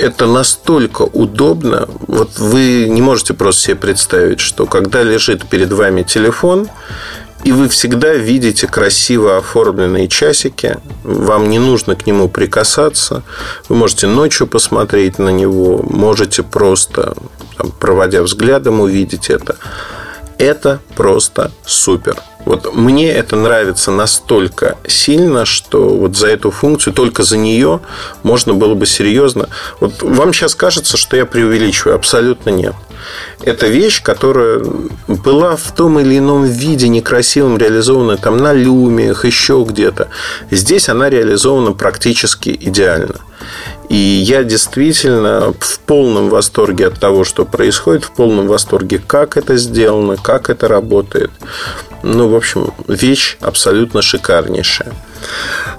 это 0.00 0.26
настолько 0.26 1.02
удобно. 1.02 1.86
Вот 2.08 2.38
вы 2.38 2.86
не 2.88 3.02
можете 3.02 3.34
просто 3.34 3.62
себе 3.62 3.76
представить, 3.76 4.40
что 4.40 4.64
когда 4.64 5.02
лежит 5.02 5.46
перед 5.50 5.70
вами 5.70 6.02
телефон, 6.02 6.68
и 7.44 7.52
вы 7.52 7.68
всегда 7.68 8.14
видите 8.14 8.66
красиво 8.66 9.36
оформленные 9.36 10.08
часики. 10.08 10.78
Вам 11.04 11.48
не 11.48 11.58
нужно 11.58 11.96
к 11.96 12.06
нему 12.06 12.28
прикасаться. 12.28 13.22
Вы 13.68 13.76
можете 13.76 14.06
ночью 14.06 14.46
посмотреть 14.46 15.18
на 15.18 15.30
него. 15.30 15.82
Можете 15.82 16.42
просто, 16.42 17.14
там, 17.56 17.70
проводя 17.72 18.22
взглядом, 18.22 18.80
увидеть 18.80 19.30
это. 19.30 19.56
Это 20.38 20.80
просто 20.96 21.50
супер. 21.64 22.16
Вот 22.46 22.74
мне 22.74 23.12
это 23.12 23.36
нравится 23.36 23.90
настолько 23.90 24.78
сильно, 24.86 25.44
что 25.44 25.90
вот 25.90 26.16
за 26.16 26.28
эту 26.28 26.50
функцию, 26.50 26.94
только 26.94 27.22
за 27.22 27.36
нее 27.36 27.80
можно 28.22 28.54
было 28.54 28.74
бы 28.74 28.86
серьезно. 28.86 29.48
Вот 29.80 30.02
вам 30.02 30.32
сейчас 30.32 30.54
кажется, 30.54 30.96
что 30.96 31.16
я 31.16 31.26
преувеличиваю. 31.26 31.96
Абсолютно 31.96 32.50
нет. 32.50 32.74
Это 33.42 33.66
вещь, 33.66 34.02
которая 34.02 34.62
была 35.08 35.56
в 35.56 35.74
том 35.74 35.98
или 35.98 36.18
ином 36.18 36.44
виде 36.44 36.88
некрасивым 36.88 37.58
реализована 37.58 38.16
там 38.16 38.36
на 38.36 38.52
люмиях, 38.52 39.24
еще 39.24 39.64
где-то. 39.68 40.08
Здесь 40.50 40.88
она 40.88 41.10
реализована 41.10 41.72
практически 41.72 42.50
идеально. 42.60 43.20
И 43.88 43.96
я 43.96 44.44
действительно 44.44 45.52
в 45.58 45.80
полном 45.80 46.28
восторге 46.28 46.86
от 46.86 47.00
того, 47.00 47.24
что 47.24 47.44
происходит, 47.44 48.04
в 48.04 48.12
полном 48.12 48.46
восторге, 48.46 49.02
как 49.04 49.36
это 49.36 49.56
сделано, 49.56 50.16
как 50.16 50.50
это 50.50 50.68
работает. 50.68 51.30
Ну, 52.02 52.28
в 52.28 52.36
общем, 52.36 52.72
вещь 52.86 53.36
абсолютно 53.40 54.00
шикарнейшая. 54.00 54.92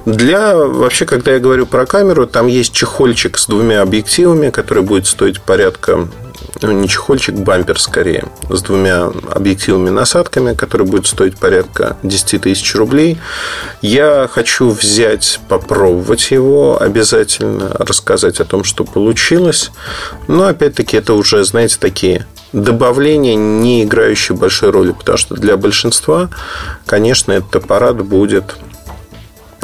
Для, 0.05 0.55
вообще, 0.55 1.05
когда 1.05 1.31
я 1.31 1.39
говорю 1.39 1.65
про 1.65 1.86
камеру, 1.86 2.27
там 2.27 2.47
есть 2.47 2.73
чехольчик 2.73 3.38
с 3.38 3.47
двумя 3.47 3.81
объективами, 3.81 4.49
который 4.49 4.84
будет 4.84 5.07
стоить 5.07 5.39
порядка 5.41 6.07
не 6.62 6.88
чехольчик, 6.88 7.36
бампер 7.36 7.80
скорее, 7.80 8.25
с 8.49 8.62
двумя 8.62 9.06
объективами-насадками, 9.32 10.54
который 10.54 10.86
будет 10.86 11.08
стоить 11.08 11.38
порядка 11.38 11.97
10 12.04 12.41
тысяч 12.41 12.75
рублей. 12.75 13.17
Я 13.82 14.30
хочу 14.32 14.69
взять, 14.69 15.39
попробовать 15.47 16.32
его 16.32 16.82
обязательно, 16.82 17.69
рассказать 17.80 18.39
о 18.39 18.45
том, 18.45 18.63
что 18.63 18.84
получилось. 18.84 19.71
Но, 20.27 20.47
опять-таки, 20.47 20.97
это 20.97 21.13
уже, 21.13 21.43
знаете, 21.43 21.77
такие 21.80 22.25
добавления, 22.54 23.36
не 23.36 23.84
играющие 23.84 24.38
большой 24.38 24.71
роли, 24.71 24.91
потому 24.91 25.17
что 25.17 25.36
для 25.36 25.58
большинства, 25.58 26.30
конечно, 26.86 27.32
этот 27.32 27.56
аппарат 27.56 28.01
будет 28.04 28.56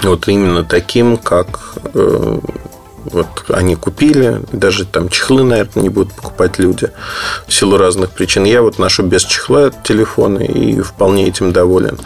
вот 0.04 0.28
именно 0.28 0.64
таким, 0.64 1.18
как 1.18 1.60
э, 1.94 2.40
вот 3.12 3.46
они 3.50 3.76
купили, 3.76 4.42
даже 4.52 4.86
там 4.86 5.10
чехлы, 5.10 5.44
наверное, 5.44 5.84
не 5.84 5.90
будут 5.90 6.14
покупать 6.14 6.60
люди 6.60 6.92
в 7.48 7.54
силу 7.54 7.78
разных 7.78 8.12
причин. 8.12 8.44
Я 8.44 8.62
вот 8.62 8.80
ношу 8.80 9.04
без 9.04 9.24
чехла 9.24 9.72
телефоны 9.84 10.46
и 10.46 10.82
вполне 10.82 11.28
этим 11.28 11.52
доволен. 11.52 12.00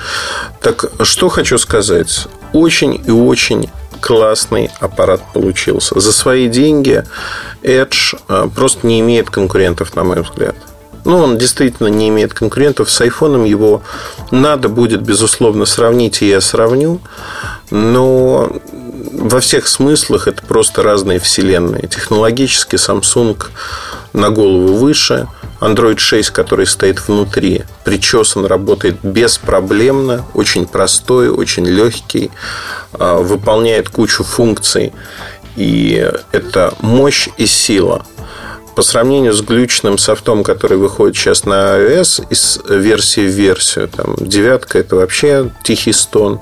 Так 0.62 0.86
что 1.04 1.30
хочу 1.30 1.58
сказать. 1.58 2.28
Очень 2.54 3.02
и 3.06 3.12
очень 3.12 3.70
классный 4.02 4.70
аппарат 4.80 5.22
получился. 5.34 6.00
За 6.00 6.12
свои 6.12 6.48
деньги 6.48 7.04
Edge 7.62 8.18
э, 8.28 8.50
просто 8.54 8.88
не 8.88 9.00
имеет 9.00 9.30
конкурентов, 9.30 9.96
на 9.96 10.04
мой 10.04 10.22
взгляд. 10.22 10.56
Ну, 11.04 11.18
он 11.18 11.38
действительно 11.38 11.88
не 11.88 12.10
имеет 12.10 12.34
конкурентов. 12.34 12.90
С 12.90 13.02
айфоном 13.02 13.44
его 13.44 13.82
надо 14.32 14.70
будет, 14.70 15.02
безусловно, 15.02 15.66
сравнить, 15.66 16.22
и 16.22 16.28
я 16.28 16.42
сравню. 16.42 17.00
Но 17.70 18.52
во 19.14 19.40
всех 19.40 19.68
смыслах 19.68 20.28
это 20.28 20.44
просто 20.44 20.84
разные 20.84 21.20
вселенные. 21.20 21.88
Технологически 21.88 22.76
Samsung 22.76 23.38
на 24.14 24.30
голову 24.30 24.76
выше. 24.76 25.28
Android 25.60 26.00
6, 26.00 26.32
который 26.32 26.66
стоит 26.66 27.08
внутри, 27.08 27.64
причесан, 27.84 28.46
работает 28.46 28.98
беспроблемно, 29.04 30.26
очень 30.34 30.66
простой, 30.66 31.30
очень 31.30 31.68
легкий, 31.68 32.32
а, 32.94 33.20
выполняет 33.20 33.88
кучу 33.90 34.24
функций. 34.24 34.92
И 35.56 36.12
это 36.32 36.74
мощь 36.80 37.28
и 37.38 37.46
сила. 37.46 38.06
По 38.76 38.82
сравнению 38.82 39.34
с 39.34 39.42
глючным 39.42 39.98
софтом, 39.98 40.44
который 40.44 40.78
выходит 40.78 41.16
сейчас 41.16 41.46
на 41.46 41.78
iOS 41.78 42.26
из 42.30 42.60
версии 42.68 43.22
в 43.22 43.32
версию, 43.32 43.90
там, 43.90 44.16
девятка 44.18 44.80
это 44.80 44.96
вообще 44.96 45.50
тихий 45.64 45.94
стон. 45.94 46.40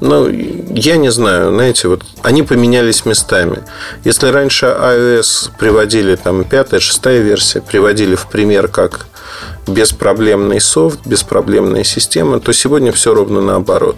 Ну, 0.00 0.28
я 0.28 0.96
не 0.96 1.10
знаю, 1.10 1.52
знаете, 1.52 1.88
вот 1.88 2.02
они 2.22 2.42
поменялись 2.42 3.04
местами. 3.04 3.62
Если 4.04 4.28
раньше 4.28 4.66
iOS 4.66 5.50
приводили, 5.58 6.16
там, 6.16 6.44
пятая, 6.44 6.80
шестая 6.80 7.20
версия, 7.20 7.60
приводили 7.60 8.14
в 8.14 8.26
пример 8.26 8.68
как 8.68 9.06
беспроблемный 9.66 10.60
софт, 10.60 11.06
беспроблемная 11.06 11.84
система, 11.84 12.40
то 12.40 12.52
сегодня 12.52 12.92
все 12.92 13.14
ровно 13.14 13.40
наоборот. 13.40 13.96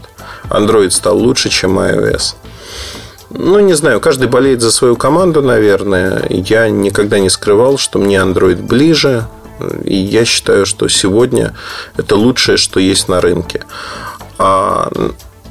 Android 0.50 0.90
стал 0.90 1.16
лучше, 1.16 1.48
чем 1.48 1.78
iOS. 1.78 2.34
Ну, 3.34 3.60
не 3.60 3.74
знаю, 3.74 4.00
каждый 4.00 4.28
болеет 4.28 4.60
за 4.60 4.70
свою 4.70 4.96
команду, 4.96 5.42
наверное. 5.42 6.26
Я 6.28 6.68
никогда 6.68 7.18
не 7.18 7.30
скрывал, 7.30 7.78
что 7.78 7.98
мне 7.98 8.16
Android 8.16 8.62
ближе. 8.62 9.26
И 9.84 9.96
я 9.96 10.24
считаю, 10.24 10.66
что 10.66 10.88
сегодня 10.88 11.54
это 11.96 12.16
лучшее, 12.16 12.56
что 12.56 12.80
есть 12.80 13.08
на 13.08 13.20
рынке. 13.20 13.64
А 14.38 14.90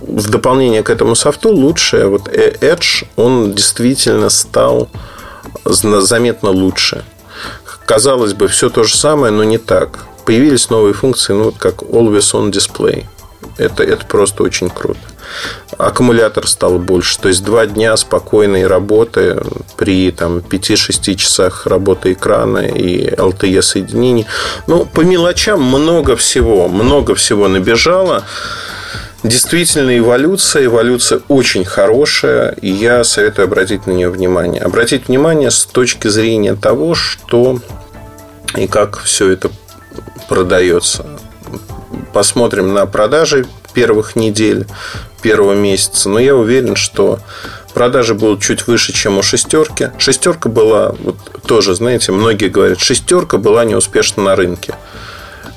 в 0.02 0.30
дополнение 0.30 0.84
к 0.84 0.90
этому 0.90 1.16
софту 1.16 1.50
лучшее, 1.50 2.08
вот 2.08 2.28
Edge, 2.28 3.06
он 3.16 3.54
действительно 3.54 4.30
стал 4.30 4.90
заметно 5.66 6.50
лучше. 6.50 7.04
Казалось 7.86 8.34
бы, 8.34 8.48
все 8.48 8.70
то 8.70 8.84
же 8.84 8.96
самое, 8.96 9.32
но 9.32 9.44
не 9.44 9.58
так. 9.58 10.06
Появились 10.26 10.70
новые 10.70 10.94
функции, 10.94 11.34
ну, 11.34 11.46
вот 11.46 11.56
как 11.58 11.82
Always 11.82 12.34
On 12.34 12.52
Display. 12.52 13.06
Это, 13.58 13.84
это 13.84 14.06
просто 14.06 14.44
очень 14.44 14.70
круто. 14.70 15.00
Аккумулятор 15.78 16.48
стал 16.48 16.80
больше. 16.80 17.20
То 17.20 17.30
есть 17.30 17.44
два 17.44 17.66
дня 17.66 17.96
спокойной 17.98 18.68
работы 18.68 19.42
при 19.78 20.12
там, 20.12 20.40
5-6 20.40 21.16
часах 21.16 21.68
работы 21.68 22.14
экрана 22.14 22.60
и 22.60 23.10
LTE 23.10 23.62
соединений. 23.62 24.26
Ну, 24.68 24.86
по 24.86 25.02
мелочам 25.02 25.62
много 25.62 26.16
всего. 26.16 26.68
Много 26.68 27.16
всего 27.16 27.48
набежало. 27.48 28.24
Действительно, 29.24 29.96
эволюция, 29.96 30.66
эволюция 30.66 31.22
очень 31.28 31.64
хорошая, 31.64 32.56
и 32.60 32.72
я 32.72 33.04
советую 33.04 33.46
обратить 33.46 33.86
на 33.86 33.92
нее 33.92 34.10
внимание. 34.10 34.64
Обратить 34.64 35.10
внимание 35.10 35.52
с 35.52 35.66
точки 35.66 36.08
зрения 36.08 36.56
того, 36.56 36.96
что 36.96 37.60
и 38.56 38.66
как 38.68 39.00
все 39.00 39.30
это 39.30 39.52
продается. 40.28 41.06
Посмотрим 42.14 42.74
на 42.74 42.86
продажи 42.86 43.46
первых 43.74 44.16
недель, 44.16 44.68
первого 45.22 45.54
месяца. 45.54 46.10
Но 46.10 46.20
я 46.20 46.36
уверен, 46.36 46.76
что 46.76 47.20
продажи 47.74 48.14
будут 48.14 48.42
чуть 48.42 48.68
выше, 48.68 48.94
чем 48.94 49.18
у 49.18 49.24
шестерки. 49.24 49.92
Шестерка 49.98 50.50
была, 50.50 50.94
вот 51.00 51.18
тоже, 51.46 51.76
знаете, 51.76 52.12
многие 52.12 52.50
говорят, 52.50 52.80
шестерка 52.80 53.38
была 53.38 53.66
неуспешна 53.66 54.24
на 54.24 54.36
рынке. 54.36 54.76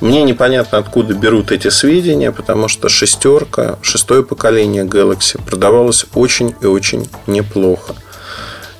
Мне 0.00 0.22
непонятно, 0.22 0.78
откуда 0.78 1.14
берут 1.14 1.50
эти 1.50 1.68
сведения, 1.68 2.30
потому 2.30 2.68
что 2.68 2.88
шестерка, 2.88 3.78
шестое 3.80 4.22
поколение 4.22 4.84
Galaxy 4.84 5.42
продавалось 5.42 6.06
очень 6.14 6.54
и 6.60 6.66
очень 6.66 7.08
неплохо. 7.26 7.94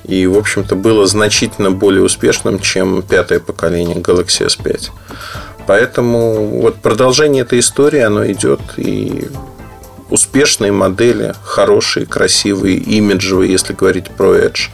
И, 0.03 0.27
в 0.27 0.37
общем-то, 0.37 0.75
было 0.75 1.07
значительно 1.07 1.71
более 1.71 2.03
успешным, 2.03 2.59
чем 2.59 3.01
пятое 3.01 3.39
поколение 3.39 3.97
Galaxy 3.97 4.45
S5. 4.45 4.89
Поэтому 5.67 6.61
вот 6.61 6.75
продолжение 6.75 7.43
этой 7.43 7.59
истории, 7.59 7.99
оно 7.99 8.25
идет 8.25 8.61
и 8.77 9.27
успешные 10.09 10.71
модели, 10.71 11.35
хорошие, 11.43 12.05
красивые, 12.05 12.77
имиджевые, 12.77 13.51
если 13.51 13.73
говорить 13.73 14.11
про 14.11 14.37
Edge. 14.37 14.69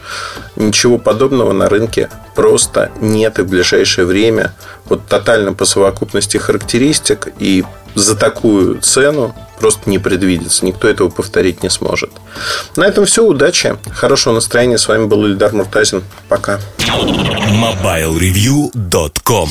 Ничего 0.56 0.98
подобного 0.98 1.52
на 1.52 1.68
рынке 1.68 2.08
просто 2.34 2.90
нет 3.00 3.38
и 3.38 3.42
в 3.42 3.48
ближайшее 3.48 4.06
время. 4.06 4.54
Вот 4.86 5.06
тотально 5.06 5.52
по 5.54 5.64
совокупности 5.64 6.36
характеристик 6.36 7.28
и 7.38 7.64
за 7.94 8.16
такую 8.16 8.80
цену 8.80 9.34
просто 9.58 9.88
не 9.88 9.98
предвидится. 9.98 10.64
Никто 10.64 10.88
этого 10.88 11.08
повторить 11.08 11.62
не 11.62 11.70
сможет. 11.70 12.10
На 12.76 12.84
этом 12.84 13.06
все. 13.06 13.24
Удачи. 13.24 13.76
Хорошего 13.94 14.34
настроения. 14.34 14.78
С 14.78 14.88
вами 14.88 15.06
был 15.06 15.26
Ильдар 15.26 15.52
Муртазин. 15.52 16.02
Пока. 16.28 16.58
MobileReview.com 16.78 19.48